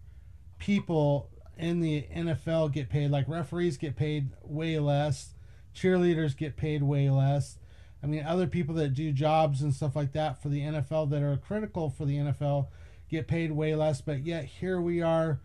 people 0.58 1.30
in 1.58 1.82
the 1.82 2.08
NFL 2.16 2.72
get 2.72 2.90
paid. 2.90 3.12
Like 3.12 3.28
referees 3.28 3.78
get 3.78 3.96
paid 3.96 4.30
way 4.42 4.80
less, 4.80 5.34
cheerleaders 5.76 6.36
get 6.36 6.56
paid 6.56 6.84
way 6.84 7.10
less. 7.10 7.58
I 8.04 8.08
mean, 8.08 8.24
other 8.24 8.48
people 8.48 8.76
that 8.76 8.94
do 8.94 9.12
jobs 9.12 9.62
and 9.62 9.74
stuff 9.74 9.96
like 9.96 10.14
that 10.14 10.42
for 10.42 10.50
the 10.50 10.62
NFL 10.62 11.10
that 11.12 11.22
are 11.22 11.38
critical 11.38 11.90
for 11.90 12.06
the 12.06 12.18
NFL 12.18 12.68
get 13.10 13.28
paid 13.28 13.52
way 13.52 13.76
less. 13.76 14.02
But 14.02 14.26
yet 14.26 14.46
here 14.46 14.82
we 14.82 15.02
are 15.02 15.40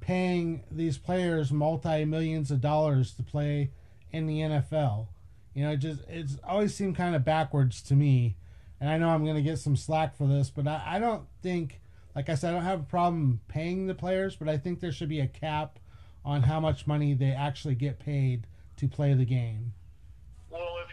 paying 0.00 0.62
these 0.70 0.98
players 0.98 1.50
multi 1.50 2.04
millions 2.04 2.50
of 2.50 2.60
dollars 2.60 3.12
to 3.14 3.22
play 3.22 3.70
in 4.12 4.26
the 4.26 4.40
NFL. 4.40 5.08
You 5.54 5.64
know, 5.64 5.72
it 5.72 5.78
just 5.78 6.02
it's 6.08 6.36
always 6.46 6.74
seemed 6.74 6.96
kind 6.96 7.16
of 7.16 7.24
backwards 7.24 7.82
to 7.82 7.94
me. 7.94 8.36
And 8.80 8.90
I 8.90 8.98
know 8.98 9.08
I'm 9.08 9.24
going 9.24 9.36
to 9.36 9.42
get 9.42 9.58
some 9.58 9.74
slack 9.74 10.16
for 10.16 10.26
this, 10.26 10.50
but 10.50 10.68
I, 10.68 10.82
I 10.86 10.98
don't 10.98 11.24
think, 11.42 11.80
like 12.14 12.28
I 12.28 12.34
said, 12.34 12.50
I 12.50 12.52
don't 12.52 12.64
have 12.64 12.80
a 12.80 12.84
problem 12.84 13.40
paying 13.48 13.86
the 13.86 13.94
players, 13.94 14.36
but 14.36 14.48
I 14.50 14.58
think 14.58 14.80
there 14.80 14.92
should 14.92 15.08
be 15.08 15.20
a 15.20 15.26
cap 15.26 15.78
on 16.26 16.42
how 16.42 16.60
much 16.60 16.86
money 16.86 17.14
they 17.14 17.30
actually 17.30 17.74
get 17.74 17.98
paid 17.98 18.46
to 18.76 18.86
play 18.86 19.14
the 19.14 19.24
game. 19.24 19.72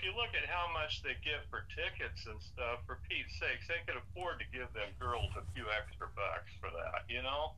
If 0.03 0.11
you 0.11 0.19
look 0.19 0.35
at 0.35 0.49
how 0.49 0.67
much 0.73 1.01
they 1.01 1.15
get 1.23 1.47
for 1.49 1.63
tickets 1.71 2.27
and 2.27 2.35
stuff, 2.43 2.83
for 2.85 2.99
Pete's 3.07 3.39
sakes, 3.39 3.71
they 3.71 3.79
could 3.87 3.95
afford 3.95 4.35
to 4.43 4.45
give 4.51 4.67
them 4.75 4.91
girls 4.99 5.31
a 5.39 5.47
few 5.55 5.63
extra 5.71 6.07
bucks 6.11 6.51
for 6.59 6.67
that, 6.75 7.07
you 7.07 7.23
know? 7.23 7.55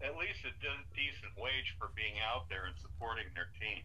At 0.00 0.16
least 0.16 0.40
a 0.40 0.56
de- 0.64 0.88
decent 0.96 1.36
wage 1.36 1.76
for 1.78 1.92
being 1.94 2.14
out 2.24 2.48
there 2.48 2.64
and 2.64 2.72
supporting 2.80 3.26
their 3.36 3.52
team. 3.60 3.84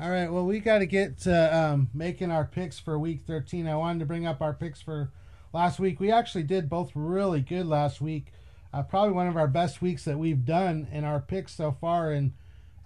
All 0.00 0.08
right, 0.08 0.32
well, 0.32 0.46
we 0.46 0.58
got 0.58 0.78
to 0.78 0.86
get 0.86 1.20
to 1.28 1.36
um, 1.54 1.90
making 1.92 2.30
our 2.30 2.46
picks 2.46 2.78
for 2.78 2.98
week 2.98 3.20
13. 3.26 3.68
I 3.68 3.76
wanted 3.76 3.98
to 3.98 4.06
bring 4.06 4.24
up 4.24 4.40
our 4.40 4.54
picks 4.54 4.80
for 4.80 5.10
last 5.52 5.78
week. 5.78 6.00
We 6.00 6.10
actually 6.10 6.44
did 6.44 6.70
both 6.70 6.92
really 6.94 7.42
good 7.42 7.66
last 7.66 8.00
week. 8.00 8.32
Uh, 8.72 8.84
probably 8.84 9.12
one 9.12 9.28
of 9.28 9.36
our 9.36 9.48
best 9.48 9.82
weeks 9.82 10.06
that 10.06 10.18
we've 10.18 10.46
done 10.46 10.88
in 10.90 11.04
our 11.04 11.20
picks 11.20 11.54
so 11.54 11.76
far 11.78 12.10
in 12.10 12.32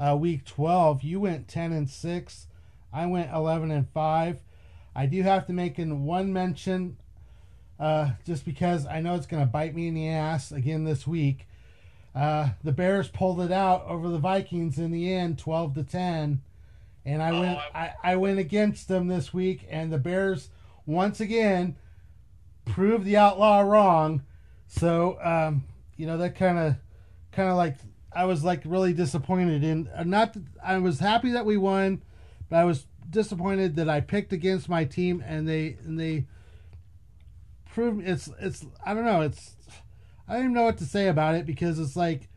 uh, 0.01 0.17
week 0.19 0.45
12. 0.45 1.05
You 1.05 1.21
went 1.21 1.47
10 1.47 1.71
and 1.71 1.89
6. 1.89 2.49
I 2.93 3.07
went 3.07 3.33
11 3.33 3.71
and 3.71 3.89
5. 3.89 4.39
I 4.95 5.07
do 5.07 5.23
have 5.23 5.47
to 5.47 5.53
make 5.53 5.79
in 5.79 6.05
one 6.05 6.33
mention 6.33 6.97
uh, 7.81 8.11
just 8.27 8.45
because 8.45 8.87
I 8.87 9.01
know 9.01 9.15
it's 9.15 9.27
going 9.27 9.43
to 9.43 9.51
bite 9.51 9.75
me 9.75 9.89
in 9.89 9.95
the 9.95 10.09
ass 10.09 10.53
again 10.53 10.85
this 10.85 11.07
week. 11.07 11.47
Uh, 12.15 12.51
the 12.63 12.73
Bears 12.73 13.09
pulled 13.09 13.41
it 13.41 13.51
out 13.51 13.87
over 13.87 14.09
the 14.09 14.19
Vikings 14.19 14.79
in 14.79 14.91
the 14.91 15.13
end, 15.13 15.39
12 15.39 15.75
to 15.75 15.85
10 15.85 16.43
and 17.05 17.23
I 17.23 17.31
Oh, 17.31 17.41
went 17.41 17.59
I, 17.75 17.93
I 18.03 18.17
went 18.17 18.39
against 18.39 18.89
them 18.89 19.09
this 19.09 19.33
week, 19.35 19.67
and 19.69 19.93
the 19.93 19.99
Bears 19.99 20.51
once 20.87 21.21
again 21.21 21.77
proved 22.65 23.05
the 23.05 23.17
outlaw 23.17 23.61
wrong. 23.61 24.23
So 24.69 25.19
um, 25.23 25.65
you 25.97 26.07
know 26.07 26.19
that 26.19 26.37
kind 26.37 26.59
of 26.59 26.77
kind 27.33 27.49
of 27.49 27.57
like 27.57 27.77
I 28.15 28.25
was 28.25 28.45
like 28.45 28.63
really 28.65 28.93
disappointed 28.93 29.65
in 29.65 29.89
uh, 29.95 30.05
not 30.05 30.35
that, 30.35 30.43
I 30.65 30.79
was 30.79 31.01
happy 31.01 31.33
that 31.33 31.45
we 31.45 31.57
won, 31.57 32.03
but 32.53 32.59
I 32.59 32.65
was 32.65 32.87
disappointed 33.09 33.77
that 33.77 33.89
I 33.89 34.03
picked 34.03 34.35
against 34.35 34.69
my 34.69 34.85
team 34.85 35.25
and 35.27 35.49
they 35.49 35.79
and 35.87 35.99
they 35.99 36.27
proved 37.73 38.07
it's 38.07 38.29
it's 38.39 38.67
I 38.85 38.93
don't 38.93 39.07
know 39.07 39.23
it's 39.23 39.57
I 40.29 40.35
don't 40.35 40.43
even 40.43 40.53
know 40.53 40.65
what 40.65 40.77
to 40.79 40.85
say 40.85 41.09
about 41.09 41.35
it 41.35 41.47
because 41.47 41.79
it's 41.79 41.97
like 41.97 42.29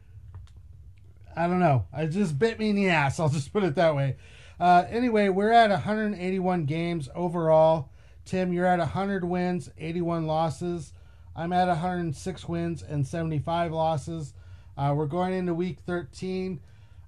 I 1.36 1.48
don't 1.48 1.60
know. 1.60 1.88
I 1.92 2.06
just 2.06 2.40
bit 2.40 2.58
me 2.58 2.70
in 2.70 2.78
the 2.78 2.88
ass. 2.88 3.20
I'll 3.20 3.28
just 3.28 3.52
put 3.52 3.66
it 3.66 3.76
that 3.76 3.94
way. 3.94 4.16
Uh, 4.58 4.86
anyway, 4.90 5.28
we're 5.28 5.52
at 5.52 5.70
181 5.70 6.64
games 6.64 7.10
overall. 7.14 7.90
Tim, 8.24 8.54
you're 8.54 8.66
at 8.66 8.80
100 8.80 9.26
wins, 9.26 9.70
81 9.78 10.28
losses. 10.28 10.94
I'm 11.36 11.52
at 11.52 11.68
106 11.68 12.48
wins 12.48 12.82
and 12.82 13.06
75 13.06 13.74
losses. 13.74 14.34
Uh, 14.78 14.94
we're 14.96 15.08
going 15.08 15.34
into 15.34 15.54
week 15.54 15.80
13. 15.86 16.62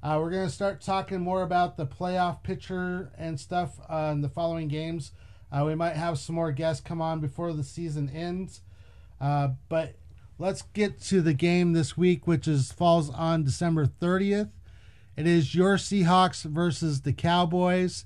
Uh, 0.04 0.18
we're 0.20 0.30
going 0.30 0.46
to 0.46 0.54
start 0.54 0.80
talking 0.80 1.22
more 1.22 1.42
about 1.42 1.76
the 1.76 1.86
playoff 1.86 2.44
picture 2.44 3.12
and 3.18 3.40
stuff 3.40 3.80
uh, 3.90 4.10
in 4.14 4.22
the 4.22 4.30
following 4.30 4.68
games. 4.68 5.12
Uh, 5.52 5.64
we 5.66 5.76
might 5.76 5.96
have 5.96 6.20
some 6.20 6.36
more 6.36 6.52
guests 6.52 6.84
come 6.84 7.02
on 7.02 7.20
before 7.20 7.54
the 7.54 7.64
season 7.64 8.10
ends. 8.10 8.62
Uh, 9.20 9.50
but 9.70 9.96
let's 10.38 10.62
get 10.74 11.02
to 11.02 11.22
the 11.22 11.34
game 11.34 11.74
this 11.74 11.98
week, 11.98 12.28
which 12.28 12.48
is 12.48 12.72
falls 12.72 13.10
on 13.10 13.44
December 13.44 13.88
30th. 13.88 14.52
It 15.16 15.26
is 15.26 15.56
your 15.56 15.78
Seahawks 15.78 16.44
versus 16.44 17.02
the 17.02 17.14
Cowboys. 17.14 18.06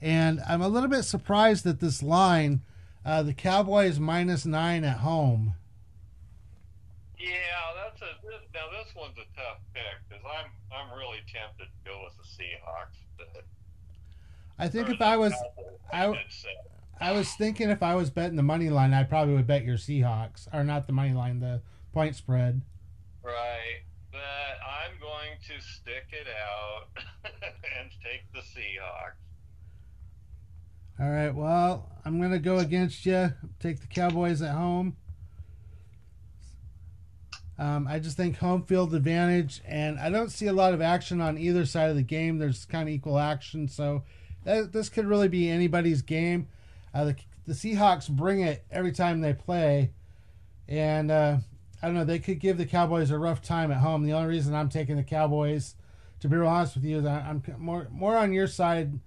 And 0.00 0.40
I'm 0.48 0.60
a 0.60 0.68
little 0.68 0.88
bit 0.88 1.04
surprised 1.04 1.64
at 1.66 1.78
this 1.78 2.02
line. 2.02 2.62
Uh, 3.04 3.22
the 3.22 3.34
Cowboys 3.34 4.00
minus 4.00 4.44
nine 4.44 4.82
at 4.82 4.98
home. 4.98 5.54
Yeah, 7.16 7.71
now 8.62 8.78
this 8.78 8.94
one's 8.94 9.16
a 9.18 9.26
tough 9.36 9.58
pick 9.74 9.82
because 10.08 10.24
I'm 10.24 10.50
I'm 10.72 10.96
really 10.96 11.18
tempted 11.26 11.66
to 11.66 11.90
go 11.90 12.04
with 12.04 12.16
the 12.16 12.22
Seahawks. 12.22 13.42
I 14.58 14.68
think 14.68 14.88
if 14.88 15.00
I 15.00 15.16
was 15.16 15.34
I-. 15.92 16.24
I 17.00 17.10
was 17.10 17.32
thinking 17.34 17.70
if 17.70 17.82
I 17.82 17.96
was 17.96 18.10
betting 18.10 18.36
the 18.36 18.44
money 18.44 18.70
line, 18.70 18.94
I 18.94 19.02
probably 19.02 19.34
would 19.34 19.46
bet 19.46 19.64
your 19.64 19.76
Seahawks, 19.76 20.46
or 20.52 20.62
not 20.62 20.86
the 20.86 20.92
money 20.92 21.12
line, 21.12 21.40
the 21.40 21.60
point 21.92 22.14
spread. 22.14 22.62
Right. 23.24 23.82
But 24.12 24.20
I'm 24.20 25.00
going 25.00 25.30
to 25.48 25.60
stick 25.60 26.06
it 26.12 26.28
out 26.28 26.88
and 27.24 27.90
take 28.04 28.30
the 28.32 28.38
Seahawks. 28.38 29.18
All 31.00 31.10
right, 31.10 31.34
well, 31.34 31.90
I'm 32.04 32.20
gonna 32.20 32.38
go 32.38 32.58
against 32.58 33.04
you. 33.04 33.32
Take 33.58 33.80
the 33.80 33.88
Cowboys 33.88 34.40
at 34.40 34.54
home. 34.54 34.96
Um, 37.58 37.86
I 37.86 37.98
just 37.98 38.16
think 38.16 38.38
home 38.38 38.62
field 38.62 38.94
advantage, 38.94 39.60
and 39.66 39.98
I 39.98 40.08
don't 40.10 40.30
see 40.30 40.46
a 40.46 40.52
lot 40.52 40.72
of 40.72 40.80
action 40.80 41.20
on 41.20 41.36
either 41.36 41.66
side 41.66 41.90
of 41.90 41.96
the 41.96 42.02
game. 42.02 42.38
There's 42.38 42.64
kind 42.64 42.88
of 42.88 42.94
equal 42.94 43.18
action, 43.18 43.68
so 43.68 44.04
that, 44.44 44.72
this 44.72 44.88
could 44.88 45.06
really 45.06 45.28
be 45.28 45.48
anybody's 45.48 46.02
game. 46.02 46.48
Uh, 46.94 47.04
the, 47.04 47.16
the 47.46 47.52
Seahawks 47.52 48.08
bring 48.08 48.40
it 48.40 48.64
every 48.70 48.92
time 48.92 49.20
they 49.20 49.34
play, 49.34 49.92
and 50.66 51.10
uh, 51.10 51.36
I 51.82 51.86
don't 51.86 51.94
know. 51.94 52.04
They 52.04 52.18
could 52.18 52.40
give 52.40 52.56
the 52.56 52.66
Cowboys 52.66 53.10
a 53.10 53.18
rough 53.18 53.42
time 53.42 53.70
at 53.70 53.78
home. 53.78 54.04
The 54.04 54.12
only 54.14 54.28
reason 54.28 54.54
I'm 54.54 54.70
taking 54.70 54.96
the 54.96 55.02
Cowboys, 55.02 55.74
to 56.20 56.28
be 56.28 56.36
real 56.36 56.48
honest 56.48 56.74
with 56.74 56.84
you, 56.84 56.98
is 56.98 57.06
I'm 57.06 57.42
more 57.58 57.88
more 57.90 58.16
on 58.16 58.32
your 58.32 58.46
side. 58.46 58.98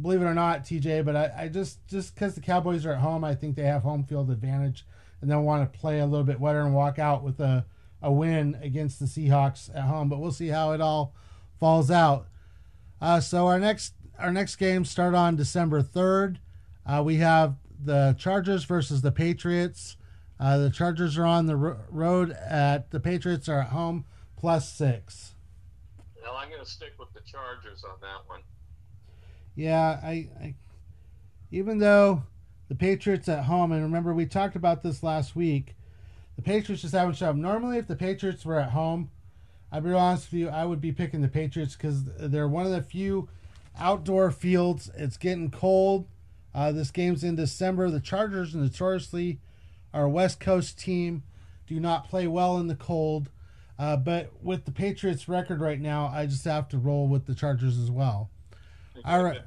Believe 0.00 0.20
it 0.20 0.26
or 0.26 0.34
not, 0.34 0.64
TJ, 0.64 1.04
but 1.04 1.16
I, 1.16 1.32
I 1.44 1.48
just 1.48 1.86
just 1.86 2.14
because 2.14 2.34
the 2.34 2.40
Cowboys 2.40 2.84
are 2.84 2.92
at 2.92 2.98
home, 2.98 3.24
I 3.24 3.34
think 3.34 3.56
they 3.56 3.62
have 3.62 3.82
home 3.82 4.04
field 4.04 4.30
advantage 4.30 4.84
and 5.24 5.30
they'll 5.30 5.42
want 5.42 5.72
to 5.72 5.78
play 5.78 6.00
a 6.00 6.06
little 6.06 6.26
bit 6.26 6.38
wetter 6.38 6.60
and 6.60 6.74
walk 6.74 6.98
out 6.98 7.22
with 7.22 7.40
a, 7.40 7.64
a 8.02 8.12
win 8.12 8.58
against 8.60 9.00
the 9.00 9.06
Seahawks 9.06 9.74
at 9.74 9.84
home. 9.84 10.10
But 10.10 10.18
we'll 10.18 10.32
see 10.32 10.48
how 10.48 10.72
it 10.72 10.82
all 10.82 11.14
falls 11.58 11.90
out. 11.90 12.26
Uh, 13.00 13.20
so 13.20 13.46
our 13.46 13.58
next 13.58 13.94
our 14.18 14.30
next 14.30 14.56
game 14.56 14.84
start 14.84 15.14
on 15.14 15.34
December 15.34 15.80
third. 15.80 16.40
Uh, 16.84 17.02
we 17.02 17.16
have 17.16 17.56
the 17.82 18.14
Chargers 18.18 18.64
versus 18.64 19.00
the 19.00 19.10
Patriots. 19.10 19.96
Uh, 20.38 20.58
the 20.58 20.68
Chargers 20.70 21.16
are 21.16 21.24
on 21.24 21.46
the 21.46 21.56
ro- 21.56 21.78
road 21.88 22.32
at 22.32 22.90
the 22.90 23.00
Patriots 23.00 23.48
are 23.48 23.60
at 23.60 23.68
home 23.68 24.04
plus 24.36 24.70
six. 24.70 25.34
Well, 26.22 26.36
I'm 26.36 26.50
going 26.50 26.62
to 26.62 26.70
stick 26.70 26.92
with 26.98 27.12
the 27.14 27.20
Chargers 27.20 27.82
on 27.82 27.96
that 28.02 28.28
one. 28.28 28.40
Yeah, 29.54 29.98
I, 30.02 30.28
I 30.38 30.54
even 31.50 31.78
though 31.78 32.24
the 32.74 32.78
Patriots 32.78 33.28
at 33.28 33.44
home. 33.44 33.70
And 33.70 33.82
remember, 33.82 34.12
we 34.12 34.26
talked 34.26 34.56
about 34.56 34.82
this 34.82 35.02
last 35.02 35.36
week. 35.36 35.76
The 36.36 36.42
Patriots 36.42 36.82
just 36.82 36.94
haven't 36.94 37.14
shown 37.14 37.28
up. 37.28 37.36
Normally, 37.36 37.78
if 37.78 37.86
the 37.86 37.94
Patriots 37.94 38.44
were 38.44 38.58
at 38.58 38.70
home, 38.70 39.10
I'll 39.70 39.80
be 39.80 39.92
honest 39.92 40.32
with 40.32 40.40
you, 40.40 40.48
I 40.48 40.64
would 40.64 40.80
be 40.80 40.90
picking 40.90 41.22
the 41.22 41.28
Patriots 41.28 41.76
because 41.76 42.04
they're 42.04 42.48
one 42.48 42.66
of 42.66 42.72
the 42.72 42.82
few 42.82 43.28
outdoor 43.78 44.32
fields. 44.32 44.90
It's 44.96 45.16
getting 45.16 45.52
cold. 45.52 46.08
Uh, 46.52 46.72
this 46.72 46.90
game's 46.90 47.22
in 47.22 47.36
December. 47.36 47.90
The 47.90 48.00
Chargers 48.00 48.54
notoriously 48.54 49.38
are 49.92 50.04
a 50.04 50.10
West 50.10 50.40
Coast 50.40 50.76
team, 50.76 51.22
do 51.68 51.78
not 51.78 52.08
play 52.08 52.26
well 52.26 52.58
in 52.58 52.66
the 52.66 52.74
cold. 52.74 53.30
Uh, 53.78 53.96
but 53.96 54.32
with 54.42 54.64
the 54.64 54.72
Patriots' 54.72 55.28
record 55.28 55.60
right 55.60 55.80
now, 55.80 56.06
I 56.12 56.26
just 56.26 56.44
have 56.44 56.68
to 56.70 56.78
roll 56.78 57.06
with 57.06 57.26
the 57.26 57.34
Chargers 57.34 57.78
as 57.78 57.90
well. 57.90 58.30
All 59.04 59.22
right 59.22 59.40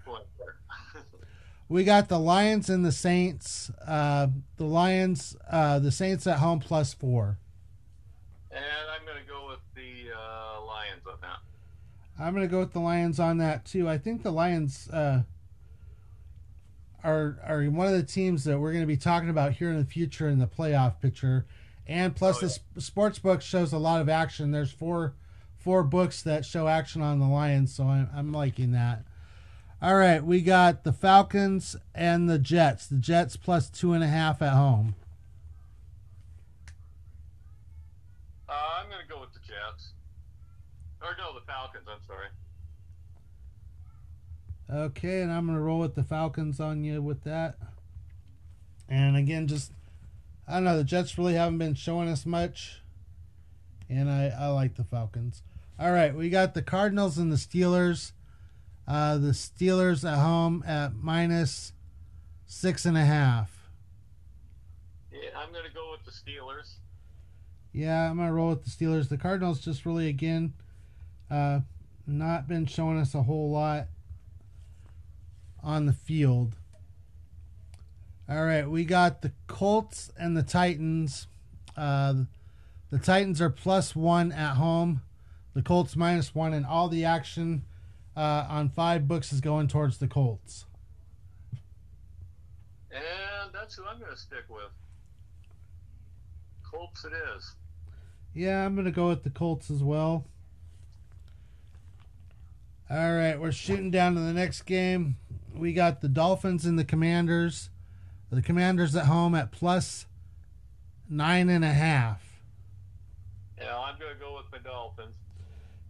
we 1.69 1.83
got 1.83 2.07
the 2.07 2.19
Lions 2.19 2.69
and 2.69 2.85
the 2.85 2.91
Saints. 2.91 3.71
Uh, 3.85 4.27
the 4.57 4.65
Lions, 4.65 5.35
uh, 5.49 5.79
the 5.79 5.91
Saints 5.91 6.25
at 6.27 6.39
home 6.39 6.59
plus 6.59 6.93
four. 6.93 7.39
And 8.51 8.63
I'm 8.63 9.05
going 9.05 9.21
to 9.21 9.29
go 9.29 9.47
with 9.47 9.59
the 9.75 10.11
uh, 10.11 10.65
Lions 10.65 11.03
on 11.11 11.17
that. 11.21 11.39
I'm 12.19 12.33
going 12.33 12.47
to 12.47 12.51
go 12.51 12.59
with 12.59 12.73
the 12.73 12.79
Lions 12.79 13.19
on 13.19 13.37
that 13.37 13.65
too. 13.65 13.87
I 13.87 13.97
think 13.97 14.23
the 14.23 14.31
Lions 14.31 14.89
uh, 14.89 15.23
are 17.03 17.37
are 17.45 17.63
one 17.65 17.87
of 17.87 17.93
the 17.93 18.03
teams 18.03 18.43
that 18.45 18.59
we're 18.59 18.71
going 18.71 18.83
to 18.83 18.87
be 18.87 18.97
talking 18.97 19.29
about 19.29 19.53
here 19.53 19.69
in 19.69 19.77
the 19.77 19.85
future 19.85 20.27
in 20.27 20.39
the 20.39 20.47
playoff 20.47 20.99
picture. 20.99 21.45
And 21.85 22.15
plus, 22.15 22.41
oh, 22.41 22.47
yeah. 22.47 22.53
the 22.73 22.81
sports 22.81 23.19
book 23.19 23.41
shows 23.41 23.71
a 23.71 23.77
lot 23.77 24.01
of 24.01 24.09
action. 24.09 24.51
There's 24.51 24.71
four 24.71 25.13
four 25.57 25.83
books 25.83 26.21
that 26.23 26.45
show 26.45 26.67
action 26.67 27.01
on 27.01 27.19
the 27.19 27.27
Lions, 27.27 27.75
so 27.75 27.85
I'm, 27.85 28.09
I'm 28.15 28.31
liking 28.31 28.71
that. 28.71 29.03
All 29.79 29.95
right, 29.95 30.23
we 30.23 30.41
got 30.41 30.83
the 30.83 30.91
Falcons 30.91 31.75
and 31.93 32.27
the 32.27 32.39
Jets. 32.39 32.87
The 32.87 32.95
Jets 32.95 33.37
plus 33.37 33.69
two 33.69 33.93
and 33.93 34.03
a 34.03 34.07
half 34.07 34.41
at 34.41 34.53
home. 34.53 34.95
Uh, 38.49 38.53
I'm 38.81 38.89
going 38.89 39.01
to 39.01 39.07
go 39.07 39.19
with 39.19 39.33
the 39.33 39.39
Jets. 39.39 39.89
Or 40.99 41.09
no, 41.19 41.39
the 41.39 41.45
Falcons. 41.45 41.85
I'm 41.87 41.99
sorry. 42.07 42.27
Okay, 44.69 45.21
and 45.21 45.31
I'm 45.31 45.45
going 45.45 45.57
to 45.57 45.63
roll 45.63 45.79
with 45.79 45.93
the 45.93 46.03
Falcons 46.03 46.59
on 46.59 46.83
you 46.83 47.01
with 47.01 47.23
that. 47.23 47.57
And 48.89 49.15
again, 49.15 49.47
just 49.47 49.71
I 50.47 50.55
don't 50.55 50.63
know. 50.63 50.77
The 50.77 50.83
Jets 50.83 51.19
really 51.19 51.35
haven't 51.35 51.59
been 51.59 51.75
showing 51.75 52.09
us 52.09 52.25
much, 52.25 52.81
and 53.89 54.09
I 54.09 54.29
I 54.29 54.47
like 54.47 54.75
the 54.75 54.83
Falcons. 54.83 55.43
All 55.79 55.91
right, 55.91 56.15
we 56.15 56.29
got 56.29 56.53
the 56.53 56.61
Cardinals 56.63 57.17
and 57.17 57.31
the 57.31 57.35
Steelers. 57.35 58.13
Uh, 58.87 59.17
the 59.17 59.31
Steelers 59.31 60.09
at 60.09 60.19
home 60.19 60.63
at 60.65 60.93
minus 60.95 61.73
six 62.45 62.85
and 62.85 62.97
a 62.97 63.03
half. 63.03 63.69
Yeah, 65.11 65.29
I'm 65.35 65.51
going 65.51 65.65
to 65.65 65.73
go 65.73 65.91
with 65.91 66.05
the 66.05 66.11
Steelers. 66.11 66.75
Yeah, 67.73 68.09
I'm 68.09 68.15
going 68.15 68.29
to 68.29 68.33
roll 68.33 68.49
with 68.49 68.63
the 68.63 68.69
Steelers. 68.69 69.09
The 69.09 69.17
Cardinals 69.17 69.59
just 69.59 69.85
really, 69.85 70.07
again, 70.07 70.53
uh, 71.29 71.59
not 72.05 72.47
been 72.47 72.65
showing 72.65 72.97
us 72.97 73.13
a 73.13 73.23
whole 73.23 73.51
lot 73.51 73.87
on 75.61 75.85
the 75.85 75.93
field. 75.93 76.55
All 78.29 78.45
right, 78.45 78.69
we 78.69 78.85
got 78.85 79.21
the 79.21 79.33
Colts 79.47 80.11
and 80.17 80.35
the 80.35 80.43
Titans. 80.43 81.27
Uh, 81.75 82.13
the 82.89 82.99
Titans 82.99 83.41
are 83.41 83.49
plus 83.49 83.95
one 83.95 84.31
at 84.31 84.55
home. 84.55 85.01
The 85.53 85.61
Colts 85.61 85.95
minus 85.95 86.33
one, 86.33 86.53
and 86.53 86.65
all 86.65 86.87
the 86.87 87.03
action 87.03 87.63
uh, 88.17 88.47
on 88.49 88.69
five 88.69 89.07
books 89.07 89.31
is 89.31 89.39
going 89.39 89.67
towards 89.67 89.99
the 89.99 90.07
Colts. 90.07 90.65
And 92.91 93.53
that's 93.53 93.75
who 93.75 93.85
I'm 93.85 93.99
going 93.99 94.11
to 94.11 94.17
stick 94.17 94.45
with. 94.49 94.71
Colts 96.63 97.05
it 97.05 97.13
is. 97.35 97.53
Yeah, 98.33 98.65
I'm 98.65 98.73
going 98.73 98.85
to 98.85 98.91
go 98.91 99.07
with 99.07 99.23
the 99.23 99.29
Colts 99.29 99.69
as 99.69 99.83
well. 99.83 100.25
All 102.89 103.15
right, 103.15 103.39
we're 103.39 103.51
shooting 103.51 103.91
down 103.91 104.15
to 104.15 104.21
the 104.21 104.33
next 104.33 104.63
game. 104.63 105.17
We 105.55 105.73
got 105.73 106.01
the 106.01 106.09
Dolphins 106.09 106.65
and 106.65 106.79
the 106.79 106.85
Commanders. 106.85 107.69
The 108.31 108.41
Commanders 108.41 108.95
at 108.95 109.05
home 109.05 109.35
at 109.35 109.51
plus 109.51 110.07
nine 111.09 111.49
and 111.49 111.63
a 111.63 111.73
half. 111.73 112.23
Yeah, 113.59 113.77
I'm 113.77 113.99
going 113.99 114.13
to 114.13 114.19
go 114.19 114.35
with 114.35 114.49
the 114.51 114.67
Dolphins. 114.67 115.15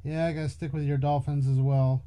Yeah, 0.03 0.25
I 0.25 0.33
got 0.33 0.41
to 0.41 0.49
stick 0.49 0.73
with 0.73 0.83
your 0.83 0.97
Dolphins 0.97 1.47
as 1.47 1.57
well. 1.57 2.03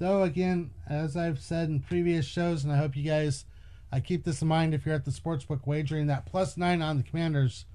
Though, 0.00 0.22
again, 0.22 0.70
as 0.88 1.14
I've 1.14 1.40
said 1.40 1.68
in 1.68 1.80
previous 1.80 2.24
shows, 2.24 2.64
and 2.64 2.72
I 2.72 2.78
hope 2.78 2.96
you 2.96 3.04
guys 3.04 3.44
I 3.92 4.00
keep 4.00 4.24
this 4.24 4.40
in 4.40 4.48
mind 4.48 4.72
if 4.72 4.86
you're 4.86 4.94
at 4.94 5.04
the 5.04 5.10
sportsbook 5.10 5.66
wagering, 5.66 6.06
that 6.06 6.24
plus 6.24 6.56
nine 6.56 6.80
on 6.80 6.96
the 6.96 7.02
Commanders 7.02 7.66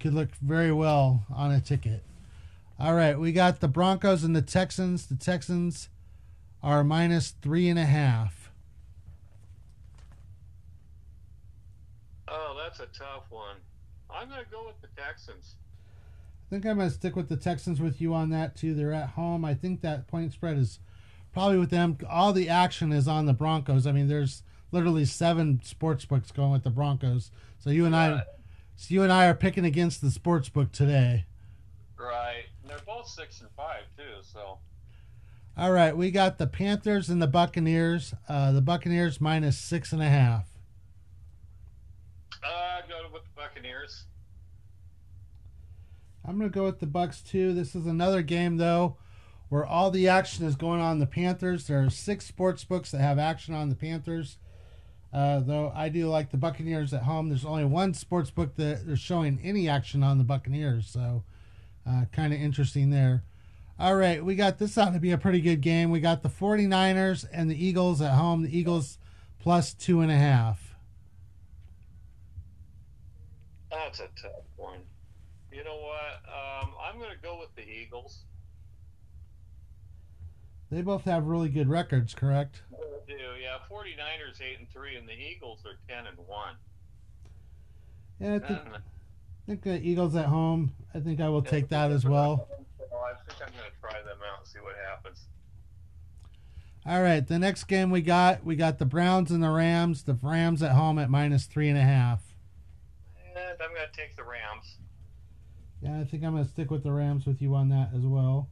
could 0.00 0.14
look 0.14 0.34
very 0.36 0.72
well 0.72 1.26
on 1.30 1.52
a 1.52 1.60
ticket. 1.60 2.02
All 2.80 2.94
right, 2.94 3.18
we 3.18 3.32
got 3.32 3.60
the 3.60 3.68
Broncos 3.68 4.24
and 4.24 4.34
the 4.34 4.40
Texans. 4.40 5.06
The 5.06 5.16
Texans 5.16 5.90
are 6.62 6.82
minus 6.82 7.34
three 7.42 7.68
and 7.68 7.78
a 7.78 7.84
half. 7.84 8.50
Oh, 12.28 12.58
that's 12.58 12.80
a 12.80 12.86
tough 12.98 13.24
one. 13.28 13.56
I'm 14.08 14.30
going 14.30 14.42
to 14.42 14.50
go 14.50 14.64
with 14.64 14.80
the 14.80 14.88
Texans. 15.00 15.56
I 16.46 16.48
think 16.48 16.64
I'm 16.64 16.78
going 16.78 16.88
to 16.88 16.94
stick 16.94 17.14
with 17.14 17.28
the 17.28 17.36
Texans 17.36 17.78
with 17.78 18.00
you 18.00 18.14
on 18.14 18.30
that 18.30 18.56
too. 18.56 18.72
They're 18.72 18.94
at 18.94 19.10
home. 19.10 19.44
I 19.44 19.52
think 19.52 19.82
that 19.82 20.06
point 20.06 20.32
spread 20.32 20.56
is 20.56 20.78
probably 21.38 21.58
with 21.58 21.70
them. 21.70 21.96
All 22.10 22.32
the 22.32 22.48
action 22.48 22.90
is 22.90 23.06
on 23.06 23.26
the 23.26 23.32
Broncos. 23.32 23.86
I 23.86 23.92
mean, 23.92 24.08
there's 24.08 24.42
literally 24.72 25.04
seven 25.04 25.60
sports 25.62 26.04
books 26.04 26.32
going 26.32 26.50
with 26.50 26.64
the 26.64 26.70
Broncos. 26.70 27.30
So 27.60 27.70
you 27.70 27.86
and 27.86 27.94
I, 27.94 28.24
so 28.74 28.92
you 28.92 29.04
and 29.04 29.12
I 29.12 29.26
are 29.26 29.34
picking 29.34 29.64
against 29.64 30.00
the 30.00 30.10
sports 30.10 30.48
book 30.48 30.72
today. 30.72 31.26
Right. 31.96 32.46
And 32.62 32.72
they're 32.72 32.80
both 32.84 33.06
six 33.06 33.40
and 33.40 33.48
five 33.56 33.82
too. 33.96 34.02
So. 34.20 34.58
All 35.56 35.70
right, 35.70 35.96
we 35.96 36.10
got 36.10 36.38
the 36.38 36.48
Panthers 36.48 37.08
and 37.08 37.22
the 37.22 37.28
Buccaneers. 37.28 38.14
Uh, 38.28 38.50
the 38.50 38.60
Buccaneers 38.60 39.20
minus 39.20 39.56
six 39.56 39.92
and 39.92 40.02
a 40.02 40.08
half. 40.08 40.48
Uh, 42.44 42.80
go 42.88 43.12
with 43.12 43.22
the 43.22 43.30
Buccaneers. 43.36 44.06
I'm 46.24 46.36
gonna 46.36 46.50
go 46.50 46.64
with 46.64 46.80
the 46.80 46.86
Bucks 46.86 47.22
too. 47.22 47.52
This 47.54 47.76
is 47.76 47.86
another 47.86 48.22
game 48.22 48.56
though 48.56 48.96
where 49.48 49.64
all 49.64 49.90
the 49.90 50.08
action 50.08 50.44
is 50.44 50.56
going 50.56 50.80
on 50.80 50.98
the 50.98 51.06
Panthers. 51.06 51.66
There 51.66 51.82
are 51.82 51.90
six 51.90 52.26
sports 52.26 52.64
books 52.64 52.90
that 52.90 53.00
have 53.00 53.18
action 53.18 53.54
on 53.54 53.68
the 53.68 53.74
Panthers. 53.74 54.38
Uh, 55.12 55.40
though 55.40 55.72
I 55.74 55.88
do 55.88 56.06
like 56.08 56.30
the 56.30 56.36
Buccaneers 56.36 56.92
at 56.92 57.04
home. 57.04 57.28
There's 57.28 57.44
only 57.44 57.64
one 57.64 57.94
sports 57.94 58.30
book 58.30 58.56
that 58.56 58.80
is 58.86 59.00
showing 59.00 59.40
any 59.42 59.68
action 59.68 60.02
on 60.02 60.18
the 60.18 60.24
Buccaneers, 60.24 60.86
so 60.86 61.24
uh, 61.88 62.04
kind 62.12 62.34
of 62.34 62.40
interesting 62.40 62.90
there. 62.90 63.24
All 63.78 63.94
right, 63.94 64.22
we 64.22 64.34
got 64.34 64.58
this 64.58 64.76
out 64.76 64.92
to 64.92 65.00
be 65.00 65.12
a 65.12 65.18
pretty 65.18 65.40
good 65.40 65.60
game. 65.60 65.90
We 65.90 66.00
got 66.00 66.22
the 66.22 66.28
49ers 66.28 67.24
and 67.32 67.50
the 67.50 67.64
Eagles 67.64 68.02
at 68.02 68.14
home. 68.14 68.42
The 68.42 68.56
Eagles 68.56 68.98
plus 69.38 69.72
two 69.72 70.00
and 70.00 70.10
a 70.10 70.16
half. 70.16 70.74
That's 73.70 74.00
a 74.00 74.08
tough 74.20 74.44
one. 74.56 74.80
You 75.52 75.64
know 75.64 75.76
what? 75.76 76.22
Um, 76.28 76.72
I'm 76.82 76.98
going 76.98 77.12
to 77.12 77.22
go 77.22 77.38
with 77.38 77.54
the 77.54 77.70
Eagles. 77.70 78.24
They 80.70 80.82
both 80.82 81.04
have 81.04 81.24
really 81.24 81.48
good 81.48 81.68
records, 81.68 82.14
correct? 82.14 82.62
They 83.06 83.14
do, 83.14 83.18
yeah. 83.40 83.56
49ers 83.70 84.42
8 84.42 84.58
and 84.58 84.68
3 84.70 84.96
and 84.96 85.08
the 85.08 85.14
Eagles 85.14 85.60
are 85.64 85.78
10 85.88 86.06
and 86.06 86.18
1. 86.18 86.48
Yeah, 88.20 88.34
I 88.34 88.38
think, 88.38 88.60
think 89.46 89.62
the 89.62 89.80
Eagles 89.80 90.14
at 90.16 90.26
home. 90.26 90.72
I 90.94 91.00
think 91.00 91.20
I 91.20 91.28
will 91.28 91.42
take 91.42 91.68
that 91.68 91.90
as 91.90 92.04
well. 92.04 92.48
Well, 92.78 93.04
I 93.04 93.14
think 93.26 93.40
I'm 93.40 93.52
going 93.52 93.70
to 93.70 93.80
try 93.80 94.02
them 94.02 94.18
out 94.30 94.40
and 94.40 94.46
see 94.46 94.58
what 94.58 94.74
happens. 94.88 95.20
All 96.84 97.02
right, 97.02 97.26
the 97.26 97.38
next 97.38 97.64
game 97.64 97.90
we 97.90 98.02
got, 98.02 98.44
we 98.44 98.56
got 98.56 98.78
the 98.78 98.86
Browns 98.86 99.30
and 99.30 99.42
the 99.42 99.50
Rams. 99.50 100.02
The 100.02 100.18
Rams 100.22 100.62
at 100.62 100.72
home 100.72 100.98
at 100.98 101.10
minus 101.10 101.44
three 101.44 101.68
and 101.68 101.78
a 101.78 101.82
half. 101.82 102.20
And 103.34 103.38
I'm 103.38 103.74
going 103.74 103.86
to 103.90 103.96
take 103.96 104.16
the 104.16 104.24
Rams. 104.24 104.76
Yeah, 105.82 106.00
I 106.00 106.04
think 106.04 106.24
I'm 106.24 106.32
going 106.32 106.44
to 106.44 106.50
stick 106.50 106.70
with 106.70 106.82
the 106.82 106.92
Rams 106.92 107.26
with 107.26 107.40
you 107.40 107.54
on 107.54 107.68
that 107.68 107.90
as 107.94 108.02
well. 108.02 108.48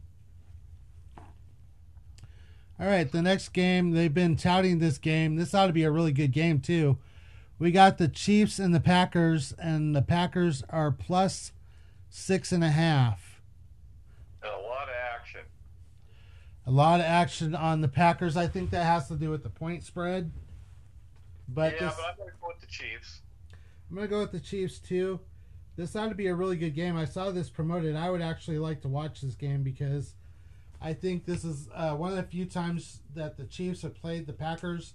All 2.79 2.87
right, 2.87 3.11
the 3.11 3.23
next 3.23 3.51
game, 3.51 3.93
they've 3.93 4.13
been 4.13 4.37
touting 4.37 4.79
this 4.79 4.99
game. 4.99 5.37
This 5.37 5.55
ought 5.55 5.69
to 5.69 5.73
be 5.73 5.85
a 5.85 5.91
really 5.91 6.13
good 6.13 6.33
game, 6.33 6.61
too. 6.61 6.99
We 7.59 7.71
got 7.71 7.97
the 7.97 8.09
Chiefs 8.09 8.59
and 8.59 8.75
the 8.75 8.81
Packers, 8.81 9.55
and 9.59 9.97
the 9.97 10.03
Packers 10.03 10.63
are 10.69 10.91
plus 10.91 11.53
six 12.11 12.53
and 12.53 12.63
a 12.63 12.69
half. 12.69 13.41
A 14.43 14.49
lot 14.61 14.89
of 14.89 14.95
action. 15.15 15.41
A 16.67 16.71
lot 16.71 17.01
of 17.01 17.07
action 17.07 17.55
on 17.55 17.81
the 17.81 17.89
Packers. 17.89 18.37
I 18.37 18.47
think 18.47 18.71
that 18.71 18.85
has 18.85 19.09
to 19.09 19.15
do 19.15 19.31
with 19.31 19.43
the 19.43 19.49
point 19.49 19.83
spread. 19.83 20.31
But 21.49 21.75
yeah, 21.75 21.87
this, 21.87 21.97
but 21.97 22.05
I'm 22.11 22.17
going 22.19 22.29
to 22.29 22.37
go 22.43 22.49
with 22.49 22.61
the 22.61 22.67
Chiefs. 22.67 23.23
I'm 23.89 23.97
going 23.97 24.07
to 24.07 24.11
go 24.11 24.21
with 24.21 24.33
the 24.33 24.41
Chiefs, 24.41 24.79
too. 24.79 25.21
This 25.77 25.97
ought 25.97 26.11
to 26.11 26.15
be 26.15 26.27
a 26.27 26.35
really 26.35 26.57
good 26.57 26.75
game. 26.75 26.97
I 26.97 27.07
saw 27.07 27.31
this 27.31 27.49
promoted. 27.49 27.97
I 27.97 28.11
would 28.11 28.23
actually 28.23 28.59
like 28.59 28.83
to 28.83 28.89
watch 28.89 29.23
this 29.23 29.35
game 29.35 29.63
because 29.63 30.15
I 30.81 30.93
think 30.93 31.25
this 31.25 31.45
is 31.45 31.69
uh, 31.75 31.95
one 31.95 32.11
of 32.11 32.17
the 32.17 32.23
few 32.23 32.45
times 32.45 33.01
that 33.15 33.37
the 33.37 33.45
Chiefs 33.45 33.83
have 33.83 33.95
played 33.95 34.27
the 34.27 34.33
Packers 34.33 34.95